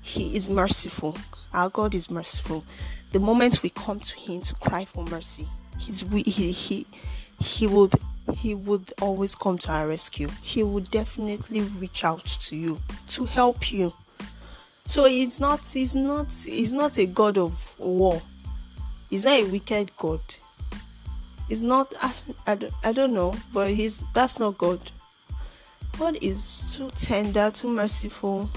He 0.03 0.37
is 0.37 0.49
merciful. 0.49 1.17
Our 1.53 1.69
God 1.69 1.95
is 1.95 2.11
merciful. 2.11 2.65
The 3.13 3.21
moment 3.21 3.63
we 3.63 3.71
come 3.71 4.01
to 4.01 4.17
Him 4.17 4.43
to 4.43 4.55
cry 4.55 4.85
for 4.85 5.05
mercy, 5.05 5.49
He's 5.79 6.01
he 6.01 6.53
he 6.53 6.87
he 7.41 7.67
would 7.67 7.95
he 8.35 8.55
would 8.55 8.93
always 9.01 9.35
come 9.35 9.59
to 9.59 9.73
our 9.73 9.89
rescue. 9.89 10.29
He 10.43 10.63
would 10.63 10.91
definitely 10.91 11.63
reach 11.63 12.05
out 12.05 12.25
to 12.25 12.57
you 12.57 12.81
to 13.09 13.25
help 13.25 13.73
you. 13.73 13.93
So 14.85 15.07
it's 15.07 15.41
not 15.41 15.65
he's 15.67 15.95
not 15.95 16.33
he's 16.33 16.73
not 16.73 16.99
a 16.99 17.07
god 17.07 17.39
of 17.39 17.73
war. 17.79 18.21
He's 19.09 19.25
not 19.25 19.35
a 19.35 19.45
wicked 19.45 19.97
god. 19.97 20.21
He's 21.49 21.63
not 21.63 21.95
I, 22.03 22.13
I, 22.47 22.59
I 22.85 22.93
don't 22.93 23.15
know, 23.15 23.35
but 23.53 23.71
he's 23.71 24.03
that's 24.13 24.39
not 24.39 24.59
God. 24.59 24.91
God 25.97 26.19
is 26.21 26.75
too 26.77 26.91
tender, 26.91 27.51
too 27.51 27.69
merciful, 27.69 28.51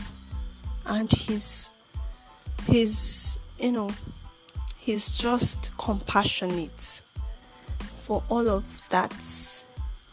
and 0.86 1.12
he's 1.12 1.74
he's 2.68 3.40
you 3.60 3.72
know 3.72 3.90
he's 4.82 5.18
just 5.18 5.72
compassionate 5.78 7.02
for 8.12 8.24
all 8.30 8.50
of 8.50 8.90
that, 8.90 9.64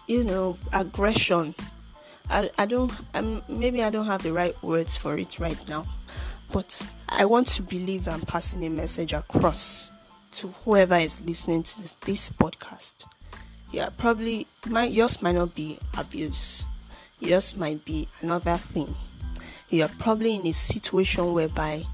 you 0.07 0.23
know, 0.23 0.57
aggression. 0.73 1.55
I, 2.31 2.51
I 2.59 2.67
don't, 2.67 2.93
um, 3.15 3.43
maybe 3.49 3.83
I 3.83 3.91
don't 3.91 4.05
have 4.05 4.23
the 4.23 4.33
right 4.33 4.55
words 4.63 4.97
for 4.97 5.17
it 5.17 5.39
right 5.41 5.59
now, 5.69 5.87
but 6.53 6.87
I 7.09 7.25
want 7.25 7.47
to 7.49 7.63
believe 7.63 8.07
I'm 8.07 8.21
passing 8.21 8.65
a 8.65 8.69
message 8.69 9.15
across 9.15 9.91
to 10.33 10.49
whoever 10.65 10.97
is 10.97 11.25
listening 11.25 11.63
to 11.63 11.83
this, 11.83 11.93
this 12.05 12.31
podcast. 12.31 13.07
Yeah, 13.73 13.89
probably 13.97 14.47
my 14.67 14.85
yours 14.85 15.23
might 15.23 15.35
not 15.35 15.55
be 15.55 15.79
abuse, 15.97 16.67
yours 17.21 17.57
might 17.57 17.85
be 17.85 18.09
another 18.21 18.57
thing. 18.57 18.95
You 19.71 19.85
are 19.85 19.91
probably 19.99 20.37
in 20.37 20.47
a 20.47 20.53
situation 20.53 21.33
whereby 21.33 21.85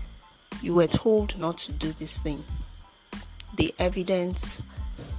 you 0.62 0.74
were 0.74 0.86
told 0.86 1.38
not 1.38 1.58
to 1.58 1.72
do 1.72 1.92
this 1.92 2.18
thing. 2.18 2.44
The 3.56 3.74
evidence 3.78 4.62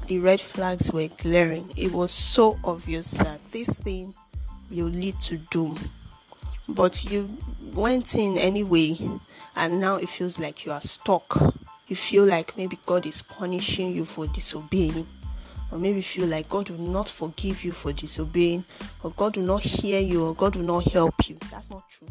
the 0.07 0.19
red 0.19 0.39
flags 0.39 0.91
were 0.91 1.07
glaring. 1.07 1.71
It 1.75 1.91
was 1.91 2.11
so 2.11 2.59
obvious 2.63 3.11
that 3.11 3.39
this 3.51 3.79
thing 3.79 4.13
will 4.69 4.85
lead 4.85 5.19
to 5.21 5.37
doom. 5.37 5.79
But 6.69 7.05
you 7.05 7.35
went 7.73 8.13
in 8.13 8.37
anyway, 8.37 8.99
and 9.55 9.81
now 9.81 9.95
it 9.95 10.09
feels 10.09 10.39
like 10.39 10.63
you 10.63 10.71
are 10.71 10.81
stuck. 10.81 11.55
You 11.87 11.95
feel 11.95 12.23
like 12.23 12.55
maybe 12.55 12.77
God 12.85 13.07
is 13.07 13.23
punishing 13.23 13.95
you 13.95 14.05
for 14.05 14.27
disobeying, 14.27 15.07
or 15.75 15.77
maybe 15.77 16.01
feel 16.01 16.27
like 16.27 16.47
God 16.47 16.69
will 16.69 16.77
not 16.77 17.09
forgive 17.09 17.65
you 17.65 17.73
for 17.73 17.91
disobeying, 17.91 18.63
or 19.03 19.11
God 19.11 19.35
will 19.35 19.43
not 19.43 19.61
hear 19.61 19.99
you, 19.99 20.25
or 20.25 20.33
God 20.33 20.55
will 20.55 20.63
not 20.63 20.85
help 20.85 21.27
you. 21.27 21.37
That's 21.51 21.69
not 21.69 21.89
true. 21.89 22.07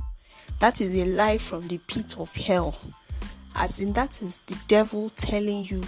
That 0.61 0.83
is 0.83 0.95
a 0.95 1.07
lie 1.07 1.39
from 1.39 1.67
the 1.69 1.79
pit 1.79 2.17
of 2.19 2.35
hell. 2.37 2.79
As 3.55 3.81
in, 3.81 3.95
that 3.95 4.21
is 4.21 4.43
the 4.43 4.59
devil 4.69 5.11
telling 5.17 5.65
you 5.65 5.83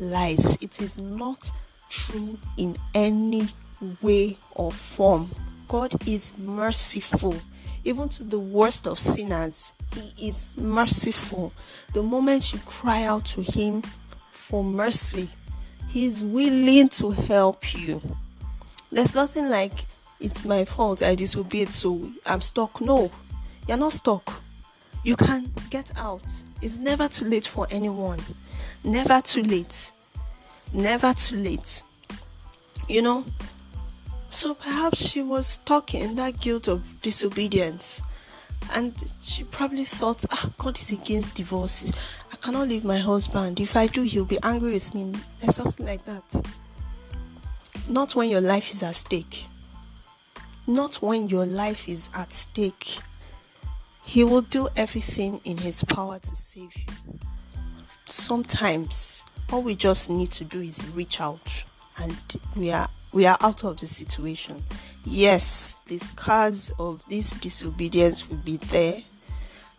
lies. 0.00 0.60
It 0.60 0.80
is 0.80 0.98
not 0.98 1.52
true 1.88 2.36
in 2.56 2.76
any 2.94 3.48
way 4.02 4.36
or 4.56 4.72
form. 4.72 5.30
God 5.68 5.94
is 6.08 6.36
merciful, 6.36 7.36
even 7.84 8.08
to 8.08 8.24
the 8.24 8.40
worst 8.40 8.88
of 8.88 8.98
sinners. 8.98 9.72
He 9.94 10.28
is 10.28 10.56
merciful. 10.56 11.52
The 11.94 12.02
moment 12.02 12.52
you 12.52 12.58
cry 12.66 13.04
out 13.04 13.24
to 13.26 13.42
Him 13.42 13.84
for 14.32 14.64
mercy, 14.64 15.28
He 15.90 16.06
is 16.06 16.24
willing 16.24 16.88
to 16.88 17.10
help 17.10 17.74
you. 17.74 18.00
There's 18.92 19.16
nothing 19.16 19.48
like 19.48 19.86
it's 20.20 20.44
my 20.44 20.64
fault, 20.64 21.02
I 21.02 21.16
disobeyed, 21.16 21.72
so 21.72 22.00
I'm 22.24 22.40
stuck. 22.40 22.80
No, 22.80 23.10
you're 23.66 23.76
not 23.76 23.92
stuck. 23.92 24.40
You 25.02 25.16
can 25.16 25.50
get 25.68 25.90
out. 25.96 26.22
It's 26.62 26.78
never 26.78 27.08
too 27.08 27.24
late 27.24 27.46
for 27.46 27.66
anyone. 27.70 28.20
Never 28.84 29.20
too 29.20 29.42
late. 29.42 29.90
Never 30.72 31.12
too 31.12 31.36
late. 31.36 31.82
You 32.88 33.02
know? 33.02 33.24
So 34.28 34.54
perhaps 34.54 35.08
she 35.08 35.22
was 35.22 35.46
stuck 35.46 35.94
in 35.94 36.14
that 36.16 36.40
guilt 36.40 36.68
of 36.68 36.84
disobedience. 37.02 38.02
And 38.72 39.12
she 39.22 39.44
probably 39.44 39.84
thought, 39.84 40.24
ah, 40.30 40.50
God 40.58 40.78
is 40.78 40.92
against 40.92 41.34
divorces. 41.34 41.92
I 42.32 42.36
cannot 42.36 42.68
leave 42.68 42.84
my 42.84 42.98
husband. 42.98 43.60
If 43.60 43.76
I 43.76 43.86
do, 43.86 44.02
he'll 44.02 44.24
be 44.24 44.38
angry 44.42 44.72
with 44.72 44.94
me. 44.94 45.12
and 45.42 45.52
something 45.52 45.84
like 45.84 46.04
that. 46.04 46.52
Not 47.88 48.14
when 48.14 48.28
your 48.28 48.40
life 48.40 48.70
is 48.70 48.82
at 48.82 48.94
stake. 48.94 49.46
Not 50.66 50.96
when 50.96 51.28
your 51.28 51.46
life 51.46 51.88
is 51.88 52.10
at 52.14 52.32
stake. 52.32 52.98
He 54.04 54.24
will 54.24 54.42
do 54.42 54.68
everything 54.76 55.40
in 55.44 55.58
his 55.58 55.84
power 55.84 56.18
to 56.18 56.36
save 56.36 56.76
you. 56.76 57.18
Sometimes 58.06 59.24
all 59.52 59.62
we 59.62 59.74
just 59.74 60.10
need 60.10 60.30
to 60.32 60.44
do 60.44 60.60
is 60.60 60.84
reach 60.94 61.20
out 61.20 61.64
and 61.98 62.16
we 62.56 62.70
are 62.70 62.88
we 63.12 63.26
are 63.26 63.36
out 63.40 63.64
of 63.64 63.78
the 63.78 63.86
situation. 63.86 64.62
Yes, 65.12 65.76
the 65.86 65.98
scars 65.98 66.72
of 66.78 67.02
this 67.08 67.32
disobedience 67.32 68.30
will 68.30 68.36
be 68.36 68.58
there. 68.58 69.02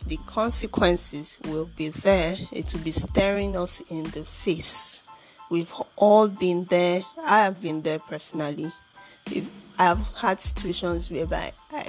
The 0.06 0.18
consequences 0.26 1.40
will 1.46 1.70
be 1.78 1.88
there. 1.88 2.36
It 2.52 2.74
will 2.74 2.82
be 2.82 2.92
staring 2.92 3.56
us 3.56 3.80
in 3.90 4.04
the 4.12 4.26
face. 4.26 5.04
We've 5.50 5.72
all 5.96 6.28
been 6.28 6.66
there. 6.66 7.04
I 7.24 7.44
have 7.44 7.62
been 7.62 7.82
there 7.82 8.00
personally. 8.00 8.74
We've, 9.34 9.50
I've 9.80 10.06
had 10.18 10.42
situations 10.42 11.10
whereby 11.10 11.54
I, 11.72 11.88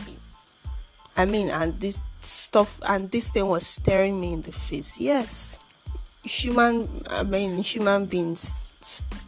I 1.16 1.24
mean, 1.24 1.50
and 1.50 1.80
this 1.80 2.00
stuff 2.20 2.78
and 2.86 3.10
this 3.10 3.28
thing 3.30 3.48
was 3.48 3.66
staring 3.66 4.20
me 4.20 4.34
in 4.34 4.42
the 4.42 4.52
face. 4.52 5.00
Yes, 5.00 5.58
human, 6.22 6.88
I 7.10 7.24
mean, 7.24 7.58
human 7.58 8.06
beings, 8.06 8.66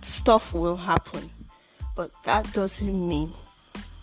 stuff 0.03 0.55
will 0.55 0.77
happen 0.77 1.31
but 1.97 2.11
that 2.25 2.53
doesn't 2.53 3.09
mean 3.09 3.33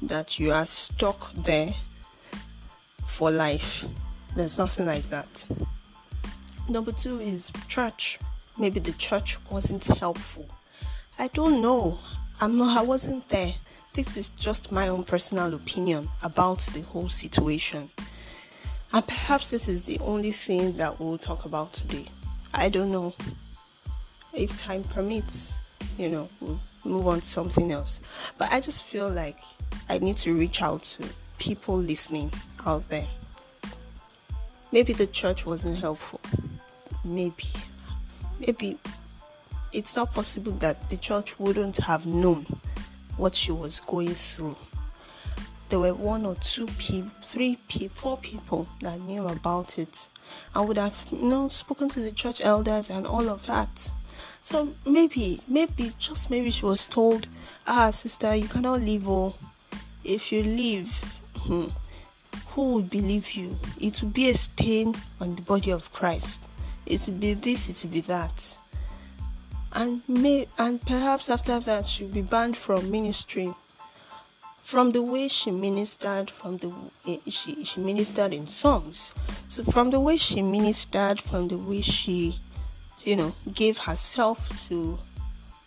that 0.01 0.39
you 0.39 0.51
are 0.51 0.65
stuck 0.65 1.33
there 1.33 1.73
for 3.05 3.31
life. 3.31 3.85
There's 4.35 4.57
nothing 4.57 4.85
like 4.85 5.09
that. 5.09 5.45
Number 6.69 6.91
two 6.91 7.19
is 7.19 7.51
church. 7.67 8.19
Maybe 8.57 8.79
the 8.79 8.93
church 8.93 9.37
wasn't 9.49 9.85
helpful. 9.85 10.47
I 11.19 11.27
don't 11.27 11.61
know. 11.61 11.99
I'm 12.39 12.57
not 12.57 12.77
I 12.77 12.81
wasn't 12.81 13.27
there. 13.29 13.53
This 13.93 14.15
is 14.17 14.29
just 14.29 14.71
my 14.71 14.87
own 14.87 15.03
personal 15.03 15.53
opinion 15.53 16.09
about 16.23 16.59
the 16.73 16.81
whole 16.81 17.09
situation. 17.09 17.89
And 18.93 19.07
perhaps 19.07 19.51
this 19.51 19.67
is 19.67 19.85
the 19.85 19.99
only 19.99 20.31
thing 20.31 20.77
that 20.77 20.99
we'll 20.99 21.17
talk 21.17 21.45
about 21.45 21.73
today. 21.73 22.05
I 22.53 22.69
don't 22.69 22.91
know. 22.91 23.13
If 24.33 24.55
time 24.57 24.83
permits, 24.83 25.59
you 25.97 26.09
know, 26.09 26.29
we'll 26.39 26.59
move 26.83 27.07
on 27.07 27.19
to 27.19 27.25
something 27.25 27.71
else. 27.71 28.01
But 28.37 28.51
I 28.51 28.59
just 28.59 28.83
feel 28.83 29.09
like 29.09 29.37
I 29.89 29.97
need 29.99 30.17
to 30.17 30.33
reach 30.33 30.61
out 30.61 30.83
to 30.83 31.05
people 31.37 31.77
listening 31.77 32.31
out 32.65 32.87
there. 32.89 33.07
Maybe 34.71 34.93
the 34.93 35.07
church 35.07 35.45
wasn't 35.45 35.77
helpful. 35.79 36.21
Maybe. 37.03 37.47
Maybe 38.39 38.77
it's 39.73 39.95
not 39.95 40.13
possible 40.13 40.53
that 40.53 40.89
the 40.89 40.97
church 40.97 41.39
wouldn't 41.39 41.77
have 41.77 42.05
known 42.05 42.45
what 43.17 43.35
she 43.35 43.51
was 43.51 43.79
going 43.79 44.09
through. 44.09 44.55
There 45.69 45.79
were 45.79 45.93
one 45.93 46.25
or 46.25 46.35
two 46.35 46.67
people, 46.77 47.11
three 47.23 47.57
people, 47.67 47.95
four 47.95 48.17
people 48.17 48.67
that 48.81 48.99
knew 49.01 49.27
about 49.27 49.77
it 49.77 50.09
and 50.53 50.67
would 50.67 50.77
have 50.77 51.05
you 51.11 51.21
know 51.21 51.47
spoken 51.49 51.89
to 51.89 51.99
the 51.99 52.11
church 52.11 52.41
elders 52.43 52.89
and 52.89 53.05
all 53.05 53.29
of 53.29 53.45
that. 53.47 53.91
So 54.41 54.73
maybe, 54.85 55.41
maybe, 55.47 55.93
just 55.99 56.31
maybe 56.31 56.49
she 56.49 56.65
was 56.65 56.85
told, 56.85 57.27
ah, 57.67 57.89
sister, 57.91 58.35
you 58.35 58.47
cannot 58.47 58.81
leave. 58.81 59.07
Oh, 59.07 59.35
if 60.03 60.31
you 60.31 60.41
leave, 60.43 60.91
hmm, 61.37 61.67
who 62.49 62.75
would 62.75 62.89
believe 62.89 63.31
you? 63.31 63.57
It 63.79 64.01
would 64.01 64.13
be 64.13 64.29
a 64.29 64.33
stain 64.33 64.95
on 65.19 65.35
the 65.35 65.41
body 65.41 65.71
of 65.71 65.91
Christ. 65.93 66.41
It 66.85 67.05
would 67.07 67.19
be 67.19 67.33
this, 67.33 67.69
it 67.69 67.81
would 67.83 67.93
be 67.93 68.01
that. 68.01 68.57
And 69.73 70.01
may 70.07 70.47
and 70.57 70.81
perhaps 70.81 71.29
after 71.29 71.59
that 71.61 71.87
she'll 71.87 72.09
be 72.09 72.21
banned 72.21 72.57
from 72.57 72.91
ministry. 72.91 73.53
From 74.63 74.91
the 74.91 75.01
way 75.01 75.27
she 75.27 75.51
ministered, 75.51 76.29
from 76.29 76.57
the 76.57 76.73
eh, 77.07 77.17
she 77.29 77.63
she 77.63 77.79
ministered 77.79 78.33
in 78.33 78.47
songs. 78.47 79.13
So 79.47 79.63
from 79.63 79.89
the 79.91 79.99
way 79.99 80.17
she 80.17 80.41
ministered, 80.41 81.21
from 81.21 81.47
the 81.47 81.57
way 81.57 81.81
she 81.81 82.39
you 83.03 83.15
know, 83.15 83.33
gave 83.53 83.77
herself 83.77 84.67
to 84.67 84.97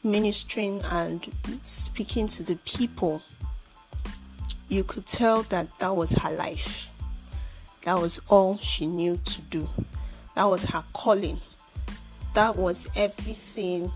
ministering 0.02 0.80
and 0.90 1.30
speaking 1.62 2.26
to 2.28 2.42
the 2.42 2.56
people, 2.64 3.22
you 4.68 4.84
could 4.84 5.06
tell 5.06 5.42
that 5.44 5.78
that 5.78 5.96
was 5.96 6.12
her 6.12 6.30
life. 6.30 6.92
That 7.82 8.00
was 8.00 8.20
all 8.28 8.58
she 8.58 8.86
knew 8.86 9.18
to 9.24 9.40
do. 9.42 9.68
That 10.34 10.44
was 10.44 10.64
her 10.64 10.84
calling. 10.92 11.40
That 12.34 12.56
was 12.56 12.88
everything. 12.96 13.92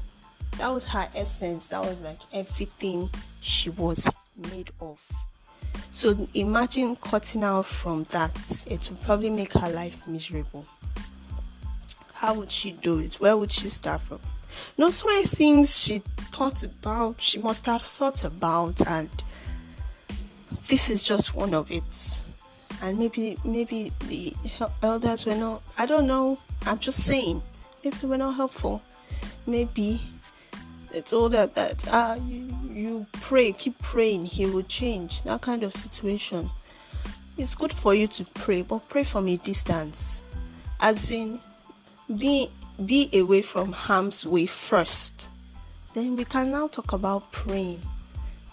That 0.58 0.68
was 0.68 0.84
her 0.86 1.08
essence. 1.14 1.68
That 1.68 1.82
was 1.82 2.00
like 2.00 2.20
everything 2.32 3.10
she 3.40 3.70
was 3.70 4.08
made 4.50 4.70
of. 4.80 5.00
So 5.90 6.28
imagine 6.34 6.96
cutting 6.96 7.44
out 7.44 7.66
from 7.66 8.04
that. 8.10 8.66
It 8.70 8.88
would 8.90 9.02
probably 9.02 9.30
make 9.30 9.52
her 9.54 9.70
life 9.70 10.06
miserable. 10.06 10.66
How 12.18 12.34
would 12.34 12.50
she 12.50 12.72
do 12.72 12.98
it? 12.98 13.14
Where 13.20 13.36
would 13.36 13.52
she 13.52 13.68
start 13.68 14.00
from? 14.00 14.18
You 14.76 14.86
know, 14.86 14.90
so 14.90 15.06
many 15.06 15.24
things 15.24 15.78
she 15.78 16.00
thought 16.32 16.64
about, 16.64 17.20
she 17.20 17.38
must 17.38 17.64
have 17.66 17.82
thought 17.82 18.24
about, 18.24 18.84
and 18.88 19.08
this 20.66 20.90
is 20.90 21.04
just 21.04 21.36
one 21.36 21.54
of 21.54 21.70
it. 21.70 22.22
And 22.82 22.98
maybe, 22.98 23.38
maybe 23.44 23.92
the 24.08 24.34
elders 24.82 25.26
were 25.26 25.36
not, 25.36 25.62
I 25.78 25.86
don't 25.86 26.08
know, 26.08 26.40
I'm 26.66 26.80
just 26.80 27.04
saying, 27.04 27.40
maybe 27.84 27.96
they 27.98 28.08
were 28.08 28.18
not 28.18 28.34
helpful. 28.34 28.82
Maybe 29.46 30.00
they 30.90 31.02
told 31.02 31.34
her 31.34 31.46
that, 31.46 31.84
ah, 31.86 32.16
you, 32.16 32.52
you 32.68 33.06
pray, 33.12 33.52
keep 33.52 33.78
praying, 33.78 34.24
he 34.24 34.44
will 34.46 34.64
change. 34.64 35.22
That 35.22 35.40
kind 35.42 35.62
of 35.62 35.72
situation. 35.72 36.50
It's 37.36 37.54
good 37.54 37.72
for 37.72 37.94
you 37.94 38.08
to 38.08 38.24
pray, 38.34 38.62
but 38.62 38.88
pray 38.88 39.04
from 39.04 39.28
a 39.28 39.36
distance. 39.36 40.24
As 40.80 41.12
in, 41.12 41.38
be 42.16 42.50
be 42.84 43.10
away 43.12 43.42
from 43.42 43.72
harm's 43.72 44.24
way 44.24 44.46
first. 44.46 45.28
Then 45.94 46.16
we 46.16 46.24
can 46.24 46.50
now 46.50 46.68
talk 46.68 46.92
about 46.92 47.32
praying. 47.32 47.82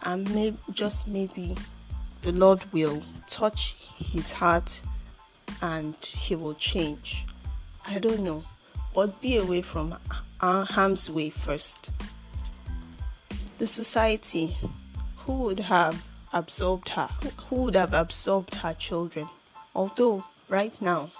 And 0.04 0.30
maybe 0.34 0.58
just 0.74 1.08
maybe 1.08 1.56
the 2.22 2.32
lord 2.32 2.62
will 2.74 3.02
touch 3.28 3.76
his 3.98 4.32
heart 4.32 4.82
and 5.62 5.96
he 6.04 6.36
will 6.36 6.56
change. 6.56 7.26
I 7.88 8.00
don't 8.00 8.22
know. 8.22 8.44
But 8.94 9.22
be 9.22 9.38
away 9.38 9.62
from 9.62 9.96
harm's 10.40 11.10
way 11.10 11.30
first. 11.30 11.92
The 13.58 13.68
society 13.68 14.58
who 15.18 15.34
would 15.44 15.60
have 15.60 16.04
absorbed 16.34 16.90
her 16.90 17.10
who 17.50 17.64
would 17.64 17.76
have 17.76 17.94
absorbed 17.94 18.56
her 18.56 18.74
children? 18.74 19.30
Although 19.74 20.26
right 20.50 20.80
now 20.82 21.12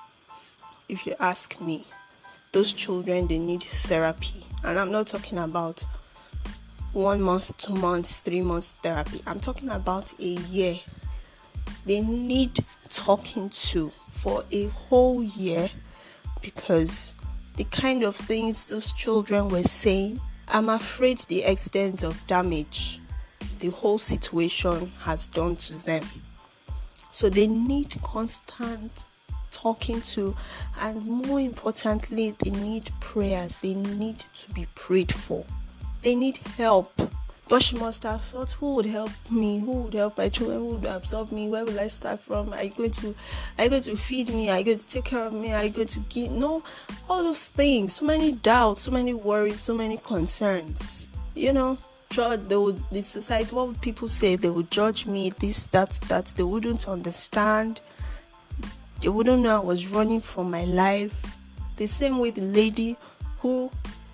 if 0.90 1.06
you 1.06 1.16
ask 1.20 1.60
me 1.62 1.86
those 2.56 2.74
children 2.74 3.28
they 3.28 3.38
need 3.38 3.62
therapy. 3.62 4.46
And 4.64 4.80
i'm 4.80 4.92
not 4.92 5.08
talking 5.08 5.38
about 5.38 5.86
one 6.94 7.22
month 7.22 7.56
two 7.58 7.76
months 7.76 8.22
three 8.22 8.42
months 8.42 8.74
therapy. 8.82 9.22
I'm 9.28 9.40
talking 9.40 9.70
about 9.70 10.12
a 10.20 10.24
year. 10.24 10.76
They 11.86 12.00
need 12.00 12.64
talking 12.90 13.50
to 13.50 13.92
for 14.12 14.44
a 14.52 14.68
whole 14.68 15.22
year 15.22 15.70
because 16.42 17.14
the 17.58 17.66
kind 17.66 18.04
of 18.04 18.16
things 18.16 18.70
those 18.70 18.92
children 18.94 19.50
were 19.50 19.64
saying 19.64 20.20
i'm 20.50 20.68
afraid 20.70 21.18
the 21.20 21.44
extent 21.44 22.04
of 22.04 22.28
damage 22.28 23.00
the 23.60 23.70
whole 23.70 23.98
situation 23.98 24.92
has 25.00 25.28
done 25.28 25.56
to 25.56 25.74
them. 25.86 26.04
So 27.12 27.30
they 27.30 27.48
need 27.48 27.96
constant 28.04 29.06
talking 29.56 30.02
to, 30.02 30.36
and 30.82 31.06
more 31.06 31.40
importantly, 31.40 32.36
they 32.40 32.52
need 32.52 32.92
prayers. 33.00 33.58
They 33.58 33.74
need 33.74 34.20
to 34.20 34.52
be 34.54 34.68
prayed 34.76 35.14
for. 35.14 35.46
They 36.02 36.16
need 36.16 36.38
help. 36.58 36.92
But 37.48 37.62
she 37.62 37.78
must 37.78 38.04
have 38.04 38.24
thought, 38.24 38.52
who 38.52 38.76
would 38.76 38.88
help 38.88 39.12
me? 39.30 39.60
Who 39.60 39.74
would 39.84 39.94
help 39.94 40.18
my 40.18 40.30
children? 40.30 40.60
Who 40.60 40.66
would 40.76 40.86
absorb 40.86 41.32
me? 41.32 41.48
Where 41.48 41.64
will 41.64 41.80
I 41.80 41.88
start 41.88 42.20
from? 42.22 42.52
Are 42.54 42.64
you 42.64 42.72
going 42.72 42.92
to, 42.92 43.14
are 43.58 43.66
you 43.66 43.70
going 43.70 43.84
to 43.84 43.96
feed 43.96 44.30
me? 44.30 44.50
Are 44.50 44.58
you 44.58 44.66
going 44.66 44.80
to 44.80 44.88
take 44.88 45.06
care 45.06 45.26
of 45.26 45.34
me? 45.34 45.54
Are 45.54 45.64
you 45.64 45.70
going 45.70 45.88
to 45.88 46.00
give? 46.10 46.32
No, 46.32 46.64
all 47.08 47.22
those 47.22 47.46
things. 47.46 47.94
So 47.94 48.06
many 48.06 48.32
doubts, 48.32 48.82
so 48.82 48.92
many 48.92 49.14
worries, 49.14 49.60
so 49.60 49.76
many 49.76 49.98
concerns. 49.98 51.08
You 51.36 51.54
know, 51.54 51.78
they 52.10 52.58
would 52.58 52.82
the 52.92 53.02
society. 53.02 53.54
What 53.54 53.68
would 53.68 53.82
people 53.82 54.08
say? 54.08 54.36
They 54.36 54.50
would 54.50 54.72
judge 54.72 55.06
me. 55.06 55.30
This, 55.30 55.68
that, 55.68 55.92
that. 56.08 56.26
They 56.38 56.44
wouldn't 56.44 56.88
understand. 56.88 57.82
They 59.06 59.12
wouldn't 59.12 59.44
know 59.44 59.62
I 59.62 59.64
was 59.64 59.90
running 59.90 60.20
for 60.20 60.44
my 60.44 60.66
life. 60.66 61.14
The 61.78 61.86
same 61.86 62.18
way 62.18 62.32
the 62.32 62.42
lady 62.42 62.98
who 63.38 63.70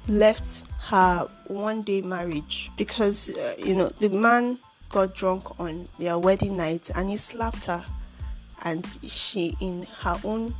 left 0.06 0.65
her 0.89 1.30
one 1.47 1.84
day 1.84 2.01
marriage 2.01 2.69
because, 2.75 3.34
uh, 3.38 3.54
you 3.58 3.73
know, 3.73 3.88
the 3.88 4.10
man 4.10 4.60
got 4.89 5.15
drunk 5.15 5.58
on 5.62 5.88
their 5.97 6.19
wedding 6.19 6.58
night 6.58 6.89
and 6.93 7.10
he 7.10 7.15
slapped 7.15 7.63
her. 7.67 7.86
and 8.63 8.86
she, 9.08 9.56
in 9.62 9.88
her 10.01 10.19
own 10.25 10.56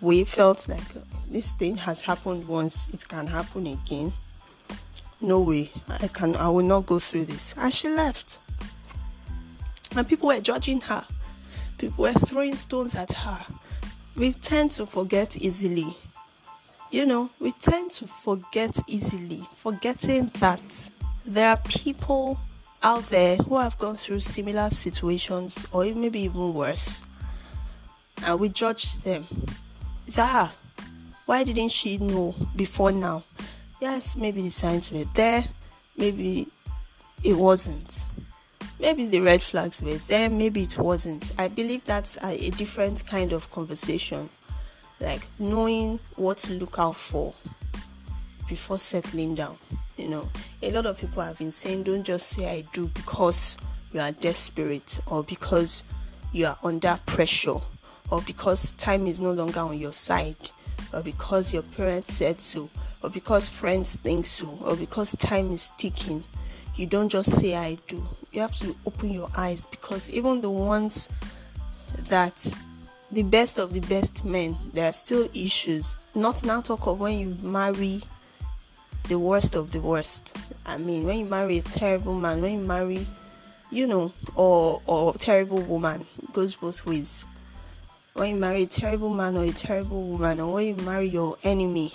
way, 0.00 0.22
felt 0.22 0.68
like 0.68 0.94
this 1.28 1.52
thing 1.54 1.76
has 1.78 2.02
happened 2.02 2.46
once, 2.46 2.88
it 2.92 3.08
can 3.08 3.26
happen 3.26 3.66
again. 3.66 4.12
No 5.20 5.40
way, 5.40 5.72
I 5.88 6.06
can, 6.06 6.36
I 6.36 6.48
will 6.48 6.64
not 6.64 6.86
go 6.86 7.00
through 7.00 7.24
this. 7.24 7.56
And 7.58 7.74
she 7.74 7.88
left. 7.88 8.38
And 9.96 10.06
people 10.08 10.28
were 10.28 10.38
judging 10.38 10.80
her, 10.82 11.04
people 11.78 12.04
were 12.04 12.12
throwing 12.12 12.54
stones 12.56 12.94
at 12.94 13.12
her. 13.12 13.40
We 14.16 14.32
tend 14.32 14.70
to 14.72 14.86
forget 14.86 15.36
easily. 15.36 15.96
You 16.90 17.06
know, 17.06 17.30
we 17.40 17.50
tend 17.52 17.90
to 17.92 18.06
forget 18.06 18.78
easily, 18.86 19.42
forgetting 19.56 20.30
that 20.38 20.90
there 21.26 21.50
are 21.50 21.60
people 21.68 22.38
out 22.82 23.08
there 23.08 23.36
who 23.36 23.58
have 23.58 23.76
gone 23.78 23.96
through 23.96 24.20
similar 24.20 24.70
situations 24.70 25.66
or 25.72 25.84
maybe 25.86 26.20
even 26.20 26.54
worse, 26.54 27.04
and 28.24 28.38
we 28.38 28.48
judge 28.50 28.92
them. 28.98 29.24
Her? 30.14 30.52
Why 31.26 31.42
didn't 31.42 31.70
she 31.70 31.98
know 31.98 32.34
before 32.54 32.92
now? 32.92 33.24
Yes, 33.80 34.14
maybe 34.14 34.42
the 34.42 34.50
signs 34.50 34.92
were 34.92 35.04
there, 35.14 35.42
maybe 35.96 36.46
it 37.22 37.34
wasn't. 37.34 38.06
Maybe 38.84 39.06
the 39.06 39.22
red 39.22 39.42
flags 39.42 39.80
were 39.80 39.96
there, 40.08 40.28
maybe 40.28 40.64
it 40.64 40.76
wasn't. 40.76 41.32
I 41.38 41.48
believe 41.48 41.84
that's 41.84 42.22
a, 42.22 42.48
a 42.48 42.50
different 42.50 43.06
kind 43.06 43.32
of 43.32 43.50
conversation, 43.50 44.28
like 45.00 45.26
knowing 45.38 46.00
what 46.16 46.36
to 46.38 46.52
look 46.52 46.78
out 46.78 46.94
for 46.94 47.32
before 48.46 48.76
settling 48.76 49.36
down. 49.36 49.56
You 49.96 50.08
know, 50.08 50.28
a 50.62 50.70
lot 50.70 50.84
of 50.84 50.98
people 50.98 51.22
have 51.22 51.38
been 51.38 51.50
saying, 51.50 51.84
don't 51.84 52.04
just 52.04 52.28
say 52.28 52.46
I 52.46 52.64
do 52.74 52.88
because 52.88 53.56
you 53.94 54.00
are 54.00 54.12
desperate 54.12 55.00
or 55.06 55.22
because 55.22 55.82
you 56.32 56.44
are 56.44 56.58
under 56.62 57.00
pressure 57.06 57.60
or 58.10 58.20
because 58.20 58.72
time 58.72 59.06
is 59.06 59.18
no 59.18 59.32
longer 59.32 59.60
on 59.60 59.78
your 59.78 59.92
side 59.92 60.50
or 60.92 61.00
because 61.00 61.54
your 61.54 61.62
parents 61.62 62.12
said 62.12 62.38
so 62.38 62.68
or 63.02 63.08
because 63.08 63.48
friends 63.48 63.96
think 63.96 64.26
so 64.26 64.58
or 64.62 64.76
because 64.76 65.16
time 65.16 65.52
is 65.52 65.70
ticking. 65.78 66.22
You 66.76 66.84
don't 66.84 67.08
just 67.08 67.32
say 67.40 67.56
I 67.56 67.78
do. 67.88 68.06
You 68.34 68.40
have 68.40 68.56
to 68.56 68.74
open 68.84 69.10
your 69.10 69.28
eyes 69.36 69.64
because 69.64 70.10
even 70.10 70.40
the 70.40 70.50
ones 70.50 71.08
that 72.08 72.52
the 73.12 73.22
best 73.22 73.58
of 73.58 73.72
the 73.72 73.78
best 73.78 74.24
men, 74.24 74.56
there 74.72 74.88
are 74.88 74.92
still 74.92 75.28
issues. 75.32 76.00
Not 76.16 76.44
now 76.44 76.60
talk 76.60 76.88
of 76.88 76.98
when 76.98 77.16
you 77.16 77.36
marry 77.40 78.02
the 79.08 79.20
worst 79.20 79.54
of 79.54 79.70
the 79.70 79.78
worst. 79.78 80.36
I 80.66 80.78
mean, 80.78 81.04
when 81.04 81.18
you 81.20 81.24
marry 81.26 81.58
a 81.58 81.62
terrible 81.62 82.14
man, 82.14 82.42
when 82.42 82.58
you 82.58 82.66
marry, 82.66 83.06
you 83.70 83.86
know, 83.86 84.12
or 84.34 84.82
or 84.88 85.14
terrible 85.14 85.60
woman, 85.60 86.04
it 86.20 86.32
goes 86.32 86.56
both 86.56 86.84
ways. 86.84 87.26
When 88.14 88.34
you 88.34 88.40
marry 88.40 88.64
a 88.64 88.66
terrible 88.66 89.10
man 89.10 89.36
or 89.36 89.44
a 89.44 89.52
terrible 89.52 90.02
woman, 90.08 90.40
or 90.40 90.54
when 90.54 90.66
you 90.66 90.84
marry 90.84 91.06
your 91.06 91.36
enemy, 91.44 91.92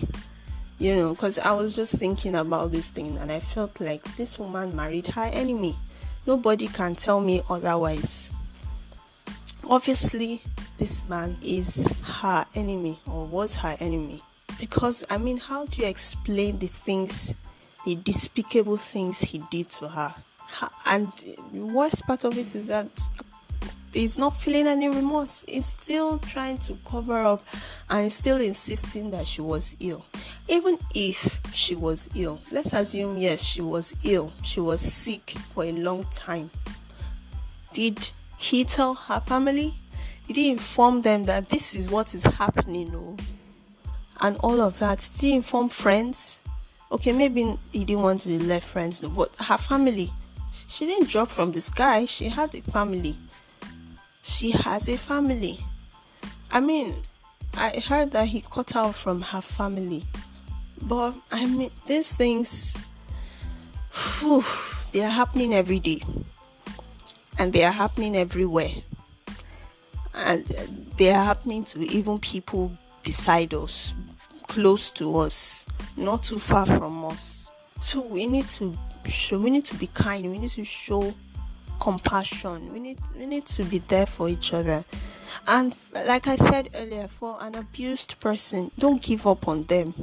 you 0.78 0.96
know, 0.96 1.10
because 1.10 1.38
I 1.38 1.52
was 1.52 1.76
just 1.76 1.98
thinking 1.98 2.36
about 2.36 2.72
this 2.72 2.92
thing 2.92 3.18
and 3.18 3.30
I 3.30 3.42
felt 3.42 3.82
like 3.82 4.04
this 4.16 4.40
woman 4.40 4.74
married 4.74 5.08
her 5.08 5.30
enemy. 5.34 5.76
Nobody 6.26 6.68
can 6.68 6.96
tell 6.96 7.22
me 7.22 7.42
otherwise. 7.50 8.32
Obviously, 9.68 10.42
this 10.78 11.08
man 11.10 11.38
is 11.44 11.88
her 12.04 12.46
enemy 12.56 13.00
or 13.06 13.26
was 13.26 13.56
her 13.56 13.76
enemy 13.80 14.24
because, 14.60 15.06
I 15.10 15.18
mean, 15.18 15.38
how 15.38 15.66
do 15.66 15.82
you 15.82 15.88
explain 15.88 16.60
the 16.60 16.68
things, 16.68 17.36
the 17.86 17.96
despicable 17.96 18.78
things 18.78 19.20
he 19.20 19.40
did 19.50 19.70
to 19.72 19.88
her? 19.90 20.14
And 20.86 21.08
the 21.54 21.62
worst 21.62 22.06
part 22.08 22.24
of 22.24 22.38
it 22.38 22.56
is 22.56 22.68
that 22.68 22.90
he's 23.94 24.18
not 24.18 24.40
feeling 24.42 24.68
any 24.68 24.88
remorse. 24.90 25.46
He's 25.48 25.68
still 25.68 26.18
trying 26.20 26.58
to 26.60 26.78
cover 26.86 27.20
up 27.20 27.44
and 27.90 28.12
still 28.12 28.42
insisting 28.42 29.12
that 29.12 29.28
she 29.28 29.42
was 29.42 29.76
ill. 29.80 30.06
Even 30.48 30.80
if 30.96 31.39
she 31.54 31.76
was 31.76 32.10
ill, 32.16 32.40
let's 32.52 32.74
assume 32.74 33.18
yes, 33.18 33.44
she 33.44 33.62
was 33.62 33.94
ill, 34.04 34.32
she 34.44 34.60
was 34.60 34.82
sick 34.82 35.36
for 35.54 35.64
a 35.64 35.72
long 35.72 36.06
time. 36.12 36.50
Did 37.74 38.12
he 38.38 38.64
tell 38.64 38.94
her 38.96 39.20
family? 39.20 39.74
Did 40.28 40.36
he 40.36 40.52
inform 40.52 41.02
them 41.02 41.26
that 41.26 41.50
this 41.50 41.76
is 41.76 41.90
what 41.90 42.14
is 42.14 42.24
happening? 42.24 42.92
No 42.92 43.18
and 44.22 44.38
all 44.38 44.62
of 44.62 44.80
that. 44.80 45.02
Still 45.02 45.34
inform 45.34 45.70
friends. 45.70 46.40
Okay, 46.92 47.12
maybe 47.12 47.58
he 47.72 47.84
didn't 47.86 48.02
want 48.02 48.22
to 48.22 48.44
let 48.44 48.64
friends 48.64 49.04
know, 49.04 49.10
but 49.10 49.34
her 49.40 49.58
family. 49.58 50.12
She 50.68 50.88
didn't 50.88 51.10
drop 51.10 51.30
from 51.30 51.52
the 51.52 51.62
sky. 51.62 52.06
She 52.06 52.30
had 52.30 52.54
a 52.56 52.62
family. 52.62 53.16
She 54.24 54.52
has 54.52 54.90
a 54.90 54.98
family. 54.98 55.60
I 56.52 56.60
mean, 56.60 56.96
I 57.56 57.82
heard 57.88 58.12
that 58.12 58.28
he 58.28 58.42
cut 58.42 58.76
out 58.76 58.96
from 58.96 59.22
her 59.22 59.42
family. 59.42 60.06
But 60.82 61.14
I 61.32 61.46
mean, 61.46 61.72
these 61.86 62.16
things, 62.16 62.80
whew, 63.92 64.44
they 64.92 65.04
are 65.04 65.10
happening 65.10 65.54
every 65.54 65.80
day. 65.80 66.02
And 67.38 67.54
they 67.54 67.64
are 67.64 67.72
happening 67.72 68.18
everywhere. 68.18 68.72
And 70.14 70.50
uh, 70.52 70.64
they 70.98 71.12
are 71.12 71.24
happening 71.24 71.64
to 71.66 71.80
even 71.80 72.20
people 72.20 72.72
beside 73.04 73.54
us, 73.54 73.94
close 74.48 74.92
to 74.92 75.18
us, 75.18 75.66
not 75.96 76.24
too 76.24 76.40
far 76.40 76.66
from 76.66 77.06
us. 77.06 77.52
So 77.80 78.02
we 78.02 78.28
need 78.28 78.48
to 78.48 78.78
show 79.08 79.40
we 79.40 79.50
need 79.50 79.66
to 79.66 79.76
be 79.76 79.88
kind, 79.88 80.30
we 80.30 80.38
need 80.38 80.50
to 80.52 80.66
show 80.66 81.14
compassion, 81.80 82.74
we 82.74 82.80
need 82.80 83.00
we 83.18 83.26
need 83.26 83.46
to 83.46 83.64
be 83.64 83.78
there 83.80 84.06
for 84.06 84.28
each 84.28 84.54
other. 84.54 84.84
And 85.48 85.76
like 85.94 86.28
I 86.28 86.36
said 86.36 86.70
earlier, 86.76 87.08
for 87.08 87.38
an 87.40 87.56
abused 87.56 88.20
person, 88.20 88.72
don't 88.78 89.02
give 89.02 89.26
up 89.26 89.48
on 89.48 89.64
them. 89.64 89.94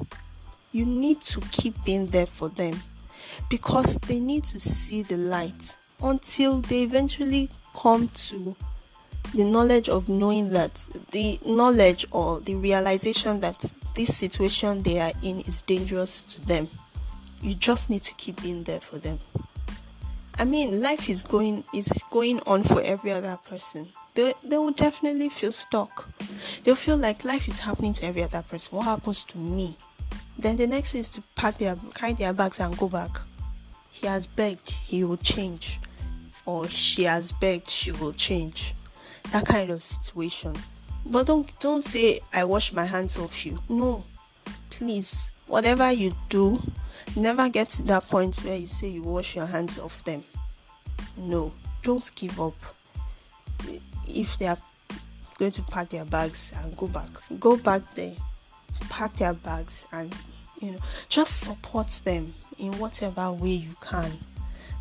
You 0.76 0.84
need 0.84 1.22
to 1.22 1.40
keep 1.52 1.74
being 1.86 2.08
there 2.08 2.26
for 2.26 2.50
them 2.50 2.78
because 3.48 3.96
they 3.96 4.20
need 4.20 4.44
to 4.44 4.60
see 4.60 5.00
the 5.00 5.16
light 5.16 5.74
until 6.02 6.60
they 6.60 6.82
eventually 6.82 7.48
come 7.74 8.08
to 8.08 8.54
the 9.34 9.44
knowledge 9.44 9.88
of 9.88 10.10
knowing 10.10 10.50
that 10.50 10.86
the 11.12 11.40
knowledge 11.46 12.06
or 12.10 12.40
the 12.40 12.56
realization 12.56 13.40
that 13.40 13.72
this 13.94 14.14
situation 14.14 14.82
they 14.82 15.00
are 15.00 15.12
in 15.22 15.40
is 15.40 15.62
dangerous 15.62 16.20
to 16.24 16.46
them. 16.46 16.68
You 17.40 17.54
just 17.54 17.88
need 17.88 18.02
to 18.02 18.12
keep 18.12 18.42
being 18.42 18.64
there 18.64 18.80
for 18.80 18.98
them. 18.98 19.18
I 20.38 20.44
mean, 20.44 20.82
life 20.82 21.08
is 21.08 21.22
going 21.22 21.64
is 21.72 21.90
going 22.10 22.40
on 22.40 22.64
for 22.64 22.82
every 22.82 23.12
other 23.12 23.38
person. 23.48 23.88
They, 24.12 24.34
they 24.44 24.58
will 24.58 24.72
definitely 24.72 25.30
feel 25.30 25.52
stuck. 25.52 26.06
They'll 26.64 26.74
feel 26.74 26.98
like 26.98 27.24
life 27.24 27.48
is 27.48 27.60
happening 27.60 27.94
to 27.94 28.04
every 28.04 28.22
other 28.22 28.42
person. 28.42 28.76
What 28.76 28.84
happens 28.84 29.24
to 29.24 29.38
me? 29.38 29.78
Then 30.38 30.56
the 30.56 30.66
next 30.66 30.94
is 30.94 31.08
to 31.10 31.22
pack 31.34 31.58
their 31.58 31.76
carry 31.94 32.12
their 32.12 32.32
bags 32.32 32.60
and 32.60 32.76
go 32.76 32.88
back. 32.88 33.20
He 33.90 34.06
has 34.06 34.26
begged, 34.26 34.70
he 34.70 35.04
will 35.04 35.16
change. 35.16 35.78
Or 36.44 36.68
she 36.68 37.04
has 37.04 37.32
begged, 37.32 37.68
she 37.68 37.92
will 37.92 38.12
change 38.12 38.74
that 39.32 39.46
kind 39.46 39.70
of 39.70 39.82
situation. 39.82 40.54
But 41.04 41.26
don't 41.26 41.60
don't 41.60 41.84
say 41.84 42.20
I 42.32 42.44
wash 42.44 42.72
my 42.72 42.84
hands 42.84 43.16
of 43.16 43.44
you. 43.44 43.58
No. 43.68 44.04
Please, 44.70 45.30
whatever 45.46 45.90
you 45.92 46.14
do, 46.28 46.60
never 47.16 47.48
get 47.48 47.68
to 47.70 47.82
that 47.84 48.04
point 48.04 48.36
where 48.44 48.56
you 48.56 48.66
say 48.66 48.88
you 48.88 49.02
wash 49.02 49.36
your 49.36 49.46
hands 49.46 49.78
off 49.78 50.04
them. 50.04 50.22
No, 51.16 51.52
don't 51.82 52.10
give 52.14 52.40
up. 52.40 52.54
If 54.08 54.38
they 54.38 54.46
are 54.46 54.58
going 55.38 55.52
to 55.52 55.62
pack 55.62 55.88
their 55.88 56.04
bags 56.04 56.52
and 56.56 56.76
go 56.76 56.88
back, 56.88 57.08
go 57.40 57.56
back 57.56 57.82
there, 57.94 58.14
pack 58.88 59.14
their 59.16 59.34
bags 59.34 59.86
and 59.92 60.14
you 60.60 60.72
know 60.72 60.78
just 61.08 61.40
support 61.40 61.88
them 62.04 62.32
in 62.58 62.72
whatever 62.78 63.32
way 63.32 63.50
you 63.50 63.74
can. 63.80 64.10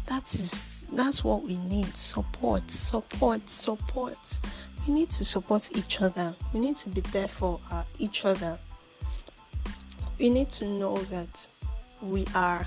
That 0.08 0.24
is 0.36 0.86
that's 0.94 1.24
what 1.24 1.44
we 1.44 1.58
need. 1.58 1.96
Support 1.96 2.70
support 2.70 3.50
support. 3.50 4.40
We 4.88 4.94
need 4.94 5.10
to 5.12 5.26
support 5.26 5.70
each 5.76 6.02
other. 6.02 6.36
We 6.54 6.60
need 6.60 6.76
to 6.78 6.90
be 6.90 7.02
there 7.02 7.28
for 7.28 7.60
uh, 7.72 7.84
each 7.98 8.24
other. 8.24 8.60
We 10.20 10.30
need 10.30 10.52
to 10.52 10.66
know 10.66 10.98
that 10.98 11.48
we 12.02 12.26
are 12.36 12.66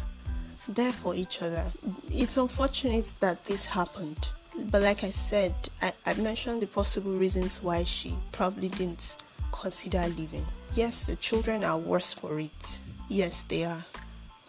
there 0.66 0.92
for 0.92 1.14
each 1.14 1.40
other. 1.40 1.64
It's 2.11 2.36
unfortunate 2.36 3.12
that 3.20 3.44
this 3.44 3.64
happened 3.66 4.28
but 4.70 4.82
like 4.82 5.05
i 5.05 5.11
said 5.11 5.55
I, 5.80 5.92
I 6.07 6.14
mentioned 6.14 6.62
the 6.62 6.66
possible 6.66 7.12
reasons 7.12 7.62
why 7.62 7.84
she 7.84 8.14
probably 8.32 8.68
didn't 8.68 9.16
consider 9.61 10.04
leaving 10.16 10.46
yes 10.74 11.04
the 11.06 11.16
children 11.16 11.64
are 11.64 11.78
worse 11.78 12.12
for 12.12 12.38
it 12.38 12.80
yes 13.09 13.42
they 13.44 13.64
are 13.64 13.84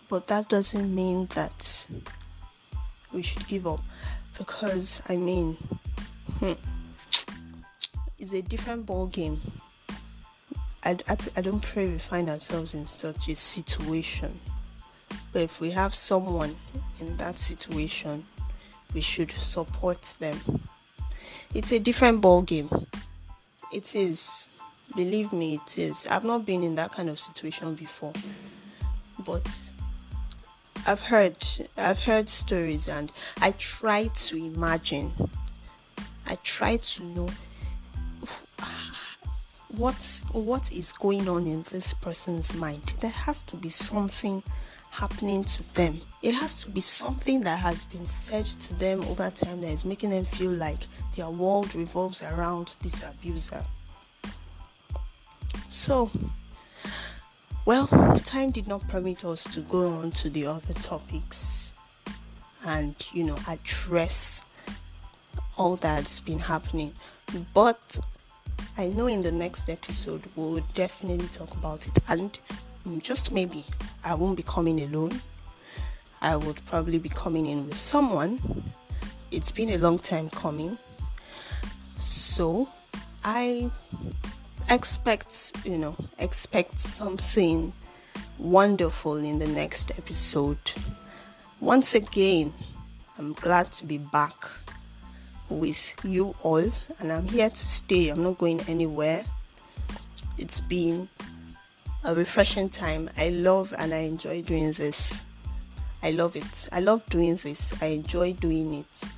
but 0.09 0.27
that 0.27 0.49
doesn't 0.49 0.93
mean 0.93 1.27
that 1.35 1.87
we 3.11 3.21
should 3.21 3.47
give 3.47 3.67
up 3.67 3.79
because 4.39 5.01
I 5.09 5.17
mean, 5.17 5.57
hmm, 6.39 6.53
it's 8.17 8.33
a 8.33 8.41
different 8.41 8.85
ball 8.85 9.07
game. 9.07 9.39
I, 10.83 10.97
I, 11.07 11.17
I 11.35 11.41
don't 11.41 11.61
pray 11.61 11.87
we 11.87 11.97
find 11.97 12.29
ourselves 12.29 12.73
in 12.73 12.85
such 12.85 13.27
a 13.27 13.35
situation, 13.35 14.39
but 15.33 15.41
if 15.41 15.59
we 15.59 15.71
have 15.71 15.93
someone 15.93 16.55
in 17.01 17.17
that 17.17 17.37
situation, 17.37 18.25
we 18.93 19.01
should 19.01 19.31
support 19.31 20.01
them. 20.19 20.39
it's 21.53 21.73
a 21.73 21.79
different 21.79 22.21
ball 22.21 22.41
game. 22.41 22.69
It 23.73 23.93
is. 23.93 24.47
Believe 24.95 25.31
me, 25.31 25.55
it 25.55 25.77
is. 25.77 26.07
I've 26.07 26.23
not 26.23 26.45
been 26.45 26.63
in 26.63 26.75
that 26.75 26.91
kind 26.91 27.09
of 27.09 27.19
situation 27.19 27.75
before. 27.75 28.13
But 29.25 29.47
I've 30.87 30.99
heard 30.99 31.37
I've 31.77 31.99
heard 31.99 32.29
stories 32.29 32.87
and 32.87 33.11
I 33.41 33.51
try 33.51 34.07
to 34.07 34.37
imagine. 34.37 35.11
I 36.25 36.35
try 36.43 36.77
to 36.77 37.03
know 37.03 37.29
what 39.77 40.21
what 40.31 40.71
is 40.71 40.91
going 40.91 41.27
on 41.29 41.45
in 41.45 41.63
this 41.71 41.93
person's 41.93 42.53
mind. 42.55 42.93
There 43.01 43.11
has 43.11 43.41
to 43.43 43.55
be 43.55 43.69
something 43.69 44.41
happening 44.89 45.43
to 45.43 45.73
them. 45.75 46.01
It 46.21 46.33
has 46.33 46.63
to 46.63 46.69
be 46.69 46.81
something 46.81 47.41
that 47.41 47.59
has 47.59 47.85
been 47.85 48.07
said 48.07 48.45
to 48.45 48.73
them 48.75 49.01
over 49.03 49.29
time 49.29 49.61
that 49.61 49.69
is 49.69 49.85
making 49.85 50.09
them 50.09 50.25
feel 50.25 50.51
like 50.51 50.79
their 51.15 51.29
world 51.29 51.75
revolves 51.75 52.23
around 52.23 52.75
this 52.81 53.03
abuser. 53.03 53.63
So, 55.69 56.09
well, 57.65 57.87
time 58.25 58.49
did 58.49 58.67
not 58.67 58.87
permit 58.87 59.23
us 59.23 59.43
to 59.53 59.61
go 59.61 59.87
on 59.87 60.11
to 60.13 60.29
the 60.29 60.47
other 60.47 60.73
topics 60.73 61.73
and, 62.65 62.95
you 63.13 63.23
know, 63.23 63.37
address 63.47 64.45
all 65.57 65.75
that's 65.75 66.19
been 66.21 66.39
happening. 66.39 66.93
But 67.53 67.99
I 68.79 68.87
know 68.87 69.05
in 69.05 69.21
the 69.21 69.31
next 69.31 69.69
episode 69.69 70.23
we'll 70.35 70.63
definitely 70.73 71.27
talk 71.27 71.51
about 71.51 71.87
it. 71.87 71.99
And 72.07 72.37
just 72.99 73.31
maybe 73.31 73.63
I 74.03 74.15
won't 74.15 74.37
be 74.37 74.43
coming 74.43 74.81
alone. 74.81 75.21
I 76.19 76.35
would 76.35 76.65
probably 76.65 76.97
be 76.97 77.09
coming 77.09 77.45
in 77.45 77.67
with 77.67 77.77
someone. 77.77 78.39
It's 79.31 79.51
been 79.51 79.69
a 79.69 79.77
long 79.77 79.99
time 79.99 80.31
coming. 80.31 80.79
So 81.99 82.67
I 83.23 83.69
expect, 84.69 85.53
you 85.65 85.77
know, 85.77 85.95
expect 86.19 86.79
something 86.79 87.73
wonderful 88.37 89.17
in 89.17 89.39
the 89.39 89.47
next 89.47 89.91
episode. 89.97 90.59
Once 91.59 91.95
again, 91.95 92.53
I'm 93.17 93.33
glad 93.33 93.71
to 93.73 93.85
be 93.85 93.97
back 93.97 94.35
with 95.49 95.93
you 96.05 96.35
all, 96.43 96.71
and 96.99 97.11
I'm 97.11 97.27
here 97.27 97.49
to 97.49 97.67
stay. 97.67 98.09
I'm 98.09 98.23
not 98.23 98.37
going 98.37 98.61
anywhere. 98.61 99.25
It's 100.37 100.61
been 100.61 101.09
a 102.03 102.15
refreshing 102.15 102.69
time. 102.69 103.09
I 103.17 103.29
love 103.29 103.73
and 103.77 103.93
I 103.93 103.99
enjoy 103.99 104.41
doing 104.43 104.71
this. 104.73 105.21
I 106.01 106.11
love 106.11 106.35
it. 106.35 106.69
I 106.71 106.79
love 106.79 107.05
doing 107.09 107.35
this. 107.35 107.73
I 107.81 107.87
enjoy 107.87 108.33
doing 108.33 108.73
it. 108.73 109.09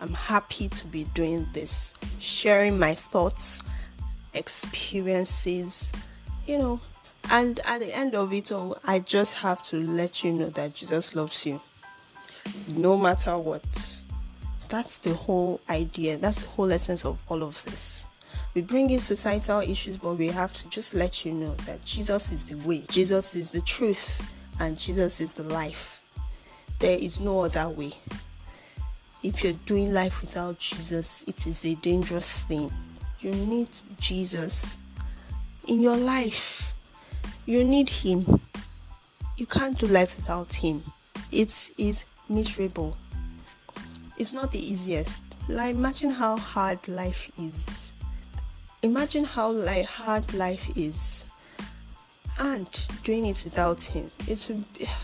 I'm 0.00 0.14
happy 0.14 0.68
to 0.68 0.86
be 0.86 1.04
doing 1.14 1.48
this, 1.52 1.94
sharing 2.20 2.78
my 2.78 2.94
thoughts, 2.94 3.62
experiences, 4.34 5.90
you 6.46 6.58
know. 6.58 6.80
And 7.30 7.60
at 7.66 7.80
the 7.80 7.94
end 7.94 8.14
of 8.14 8.32
it 8.32 8.50
all, 8.52 8.78
I 8.84 9.00
just 9.00 9.34
have 9.34 9.62
to 9.64 9.76
let 9.76 10.24
you 10.24 10.32
know 10.32 10.48
that 10.50 10.74
Jesus 10.74 11.14
loves 11.14 11.44
you 11.44 11.60
no 12.66 12.96
matter 12.96 13.36
what. 13.36 13.98
That's 14.68 14.98
the 14.98 15.14
whole 15.14 15.60
idea. 15.68 16.16
That's 16.16 16.42
the 16.42 16.48
whole 16.48 16.70
essence 16.72 17.04
of 17.04 17.18
all 17.28 17.42
of 17.42 17.62
this. 17.64 18.06
We 18.54 18.62
bring 18.62 18.90
in 18.90 18.98
societal 18.98 19.60
issues, 19.60 19.96
but 19.96 20.14
we 20.14 20.28
have 20.28 20.52
to 20.54 20.68
just 20.68 20.94
let 20.94 21.24
you 21.24 21.32
know 21.32 21.54
that 21.66 21.84
Jesus 21.84 22.32
is 22.32 22.46
the 22.46 22.56
way, 22.56 22.84
Jesus 22.88 23.34
is 23.34 23.50
the 23.50 23.60
truth, 23.60 24.22
and 24.58 24.78
Jesus 24.78 25.20
is 25.20 25.34
the 25.34 25.44
life. 25.44 26.02
There 26.78 26.98
is 26.98 27.20
no 27.20 27.44
other 27.44 27.68
way. 27.68 27.92
If 29.22 29.42
you're 29.42 29.54
doing 29.66 29.92
life 29.92 30.20
without 30.20 30.58
Jesus, 30.58 31.24
it 31.26 31.46
is 31.46 31.64
a 31.64 31.74
dangerous 31.76 32.30
thing. 32.30 32.72
You 33.20 33.32
need 33.32 33.68
Jesus 33.98 34.78
in 35.66 35.80
your 35.80 35.96
life. 35.96 36.74
You 37.46 37.64
need 37.64 37.88
Him. 37.88 38.40
You 39.36 39.46
can't 39.46 39.78
do 39.78 39.86
life 39.86 40.16
without 40.16 40.52
Him. 40.54 40.82
It 41.30 41.70
is 41.78 42.04
miserable 42.28 42.96
it's 44.18 44.32
not 44.32 44.50
the 44.50 44.58
easiest. 44.58 45.22
Like 45.48 45.74
imagine 45.74 46.10
how 46.10 46.36
hard 46.36 46.86
life 46.88 47.30
is. 47.38 47.92
Imagine 48.82 49.24
how 49.24 49.52
like 49.52 49.86
hard 49.86 50.34
life 50.34 50.68
is. 50.76 51.24
And 52.40 52.68
doing 53.04 53.26
it 53.26 53.42
without 53.44 53.82
him. 53.82 54.10
It's 54.26 54.50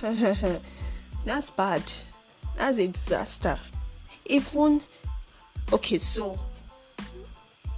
that's 1.25 1.51
bad. 1.51 1.83
That's 2.57 2.79
a 2.79 2.87
disaster. 2.89 3.59
Even 4.27 4.81
okay, 5.73 5.99
so 5.99 6.39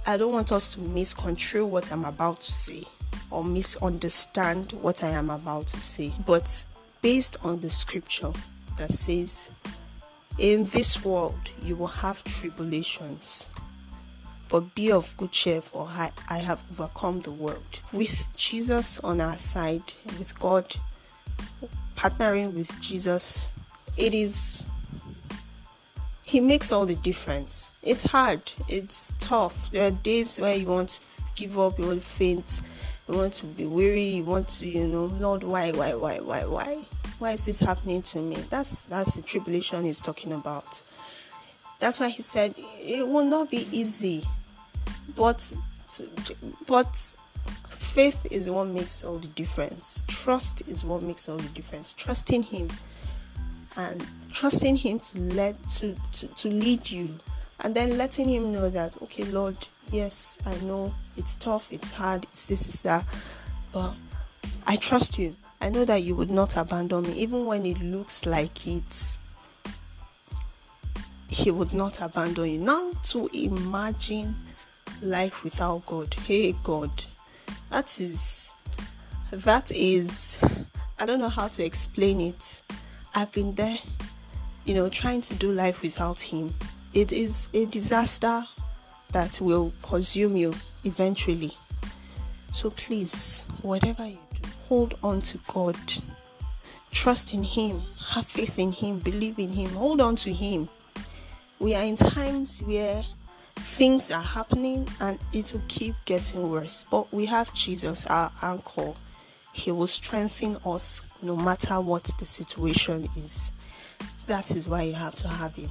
I 0.09 0.15
don't 0.15 0.31
want 0.31 0.53
us 0.53 0.69
to 0.69 0.79
misconstrue 0.79 1.65
what 1.65 1.91
I'm 1.91 2.05
about 2.05 2.39
to 2.39 2.51
say 2.53 2.85
or 3.29 3.43
misunderstand 3.43 4.71
what 4.71 5.03
I 5.03 5.09
am 5.09 5.29
about 5.29 5.67
to 5.67 5.81
say. 5.81 6.13
But 6.25 6.65
based 7.01 7.35
on 7.43 7.59
the 7.59 7.69
scripture 7.69 8.31
that 8.77 8.93
says 8.93 9.51
in 10.37 10.63
this 10.65 11.03
world 11.03 11.51
you 11.61 11.75
will 11.75 11.87
have 11.87 12.23
tribulations, 12.23 13.49
but 14.47 14.73
be 14.75 14.93
of 14.93 15.13
good 15.17 15.33
cheer, 15.33 15.59
for 15.59 15.89
I, 15.89 16.11
I 16.29 16.37
have 16.37 16.61
overcome 16.71 17.19
the 17.19 17.31
world. 17.31 17.81
With 17.91 18.25
Jesus 18.37 18.99
on 18.99 19.19
our 19.19 19.37
side, 19.37 19.91
with 20.17 20.39
God 20.39 20.73
partnering 21.97 22.53
with 22.53 22.79
Jesus, 22.79 23.51
it 23.97 24.13
is 24.13 24.67
he 26.27 26.39
makes 26.39 26.71
all 26.71 26.85
the 26.85 26.95
difference. 26.95 27.71
It's 27.81 28.03
hard, 28.03 28.51
it's 28.67 29.15
tough. 29.19 29.71
There 29.71 29.87
are 29.87 29.91
days 29.91 30.39
where 30.39 30.55
you 30.55 30.67
want 30.67 30.89
to 30.89 30.99
give 31.35 31.57
up, 31.57 31.79
you 31.79 31.85
want 31.85 32.01
to 32.01 32.07
faint, 32.07 32.61
you 33.07 33.15
want 33.15 33.33
to 33.33 33.45
be 33.45 33.65
weary, 33.65 34.03
you 34.03 34.23
want 34.23 34.47
to, 34.49 34.67
you 34.67 34.85
know, 34.85 35.05
Lord, 35.05 35.43
why, 35.43 35.71
why, 35.71 35.95
why, 35.95 36.19
why, 36.19 36.45
why? 36.45 36.85
why 37.19 37.31
is 37.31 37.45
this 37.45 37.59
happening 37.59 38.01
to 38.01 38.19
me 38.19 38.35
that's 38.49 38.83
that's 38.83 39.15
the 39.15 39.21
tribulation 39.21 39.83
he's 39.83 40.01
talking 40.01 40.33
about 40.33 40.83
that's 41.79 41.99
why 41.99 42.09
he 42.09 42.21
said 42.21 42.53
it 42.79 43.07
will 43.07 43.25
not 43.25 43.49
be 43.49 43.67
easy 43.71 44.23
but 45.15 45.53
but 46.67 47.15
faith 47.69 48.27
is 48.31 48.49
what 48.49 48.67
makes 48.67 49.03
all 49.03 49.17
the 49.17 49.27
difference 49.29 50.03
trust 50.07 50.67
is 50.67 50.85
what 50.85 51.01
makes 51.01 51.27
all 51.27 51.37
the 51.37 51.49
difference 51.49 51.93
trusting 51.93 52.43
him 52.43 52.69
and 53.77 54.05
trusting 54.31 54.75
him 54.75 54.99
to 54.99 55.19
let 55.19 55.55
to, 55.67 55.95
to, 56.11 56.27
to 56.27 56.49
lead 56.49 56.89
you 56.89 57.09
and 57.61 57.73
then 57.73 57.97
letting 57.97 58.27
him 58.27 58.51
know 58.51 58.69
that 58.69 59.01
okay 59.01 59.23
lord 59.25 59.57
yes 59.91 60.37
i 60.45 60.55
know 60.65 60.93
it's 61.15 61.35
tough 61.37 61.67
it's 61.71 61.89
hard 61.91 62.23
it's 62.25 62.45
this 62.45 62.67
is 62.67 62.81
that 62.81 63.05
but 63.71 63.93
i 64.65 64.75
trust 64.75 65.17
you 65.17 65.35
I 65.59 65.69
know 65.69 65.85
that 65.85 66.03
you 66.03 66.15
would 66.15 66.29
not 66.29 66.55
abandon 66.55 67.03
me, 67.03 67.13
even 67.13 67.45
when 67.45 67.65
it 67.65 67.79
looks 67.81 68.25
like 68.25 68.67
it. 68.67 69.17
He 71.29 71.51
would 71.51 71.73
not 71.73 71.99
abandon 71.99 72.49
you. 72.49 72.59
Now, 72.59 72.91
to 73.05 73.29
imagine 73.33 74.35
life 75.01 75.43
without 75.43 75.85
God, 75.85 76.13
hey 76.25 76.53
God, 76.63 76.91
that 77.69 77.99
is, 77.99 78.53
that 79.31 79.71
is, 79.71 80.37
I 80.99 81.05
don't 81.05 81.19
know 81.19 81.29
how 81.29 81.47
to 81.49 81.65
explain 81.65 82.21
it. 82.21 82.61
I've 83.15 83.31
been 83.31 83.55
there, 83.55 83.77
you 84.65 84.73
know, 84.73 84.89
trying 84.89 85.21
to 85.21 85.33
do 85.35 85.51
life 85.51 85.81
without 85.81 86.19
Him. 86.19 86.53
It 86.93 87.11
is 87.11 87.47
a 87.53 87.65
disaster 87.65 88.45
that 89.11 89.39
will 89.41 89.73
consume 89.81 90.35
you 90.35 90.53
eventually. 90.83 91.55
So 92.51 92.69
please, 92.69 93.45
whatever 93.61 94.05
you 94.07 94.19
do, 94.33 94.49
hold 94.67 94.97
on 95.03 95.21
to 95.21 95.39
God. 95.47 95.77
Trust 96.91 97.33
in 97.33 97.43
Him, 97.43 97.81
have 98.09 98.25
faith 98.25 98.57
in 98.57 98.71
Him, 98.71 98.99
believe 98.99 99.39
in 99.39 99.49
Him, 99.49 99.69
hold 99.71 100.01
on 100.01 100.15
to 100.17 100.33
Him. 100.33 100.69
We 101.59 101.75
are 101.75 101.83
in 101.83 101.95
times 101.95 102.61
where 102.61 103.03
things 103.55 104.11
are 104.11 104.21
happening 104.21 104.87
and 104.99 105.19
it 105.33 105.53
will 105.53 105.63
keep 105.67 105.95
getting 106.05 106.49
worse, 106.49 106.85
but 106.89 107.11
we 107.13 107.25
have 107.25 107.53
Jesus, 107.53 108.05
our 108.07 108.31
anchor. 108.41 108.93
He 109.53 109.71
will 109.71 109.87
strengthen 109.87 110.57
us 110.65 111.01
no 111.21 111.35
matter 111.35 111.79
what 111.81 112.03
the 112.19 112.25
situation 112.25 113.07
is. 113.15 113.51
That 114.27 114.51
is 114.51 114.67
why 114.67 114.83
you 114.83 114.93
have 114.93 115.15
to 115.17 115.27
have 115.27 115.55
Him. 115.55 115.69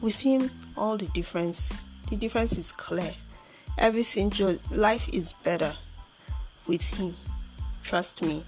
With 0.00 0.18
Him, 0.20 0.50
all 0.76 0.96
the 0.96 1.06
difference, 1.06 1.80
the 2.08 2.16
difference 2.16 2.56
is 2.56 2.72
clear. 2.72 3.14
Everything, 3.78 4.32
life 4.70 5.08
is 5.10 5.32
better 5.44 5.74
with 6.66 6.82
Him. 6.82 7.14
Trust 7.82 8.22
me. 8.22 8.44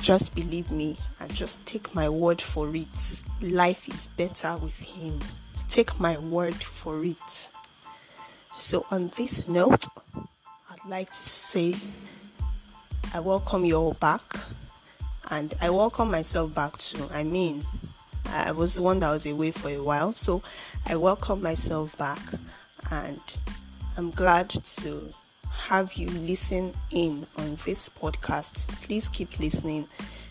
Just 0.00 0.34
believe 0.34 0.70
me 0.70 0.96
and 1.20 1.32
just 1.32 1.64
take 1.64 1.94
my 1.94 2.08
word 2.08 2.40
for 2.40 2.74
it. 2.74 3.22
Life 3.40 3.88
is 3.88 4.08
better 4.16 4.56
with 4.56 4.78
Him. 4.78 5.18
Take 5.68 5.98
my 5.98 6.18
word 6.18 6.54
for 6.62 7.04
it. 7.04 7.50
So, 8.58 8.86
on 8.90 9.08
this 9.16 9.48
note, 9.48 9.86
I'd 10.14 10.88
like 10.88 11.10
to 11.10 11.16
say 11.20 11.74
I 13.14 13.20
welcome 13.20 13.66
you 13.66 13.76
all 13.76 13.92
back 14.00 14.22
and 15.30 15.52
I 15.60 15.68
welcome 15.68 16.10
myself 16.10 16.54
back 16.54 16.78
too. 16.78 17.06
I 17.12 17.22
mean, 17.22 17.62
I 18.24 18.52
was 18.52 18.76
the 18.76 18.82
one 18.82 19.00
that 19.00 19.10
was 19.10 19.26
away 19.26 19.50
for 19.50 19.68
a 19.68 19.82
while, 19.82 20.14
so 20.14 20.42
I 20.86 20.96
welcome 20.96 21.42
myself 21.42 21.96
back 21.98 22.22
and 22.90 23.20
I'm 23.98 24.12
glad 24.12 24.48
to 24.48 25.12
have 25.50 25.92
you 25.92 26.08
listen 26.08 26.72
in 26.90 27.26
on 27.36 27.56
this 27.66 27.90
podcast. 27.90 28.68
Please 28.80 29.10
keep 29.10 29.38
listening. 29.38 29.86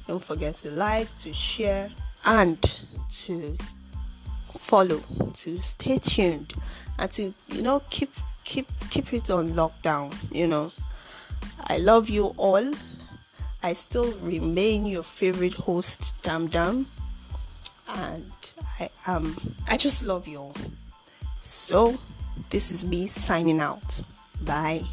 Don't 0.08 0.24
forget 0.24 0.56
to 0.56 0.72
like, 0.72 1.16
to 1.20 1.32
share, 1.34 1.88
and 2.26 2.80
to 3.10 3.58
follow, 4.58 5.04
to 5.34 5.60
stay 5.60 6.00
tuned, 6.00 6.56
and 6.98 7.12
to 7.12 7.32
you 7.48 7.62
know 7.62 7.84
keep 7.92 8.12
keep 8.44 8.68
keep 8.90 9.14
it 9.14 9.30
on 9.30 9.52
lockdown. 9.52 10.14
You 10.32 10.48
know, 10.48 10.72
I 11.60 11.78
love 11.78 12.10
you 12.10 12.34
all. 12.38 12.74
I 13.64 13.74
still 13.74 14.12
remain 14.22 14.86
your 14.86 15.04
favorite 15.04 15.54
host, 15.54 16.14
Dam 16.24 16.48
Dam, 16.48 16.88
and 17.88 18.32
I 18.80 18.90
am. 19.08 19.56
I 19.68 19.78
just 19.78 20.06
love 20.06 20.28
you 20.28 20.40
all. 20.40 20.56
So, 21.40 21.98
this 22.50 22.72
is 22.72 22.86
me 22.86 23.08
signing 23.08 23.60
out. 23.60 24.02
Bye. 24.42 24.86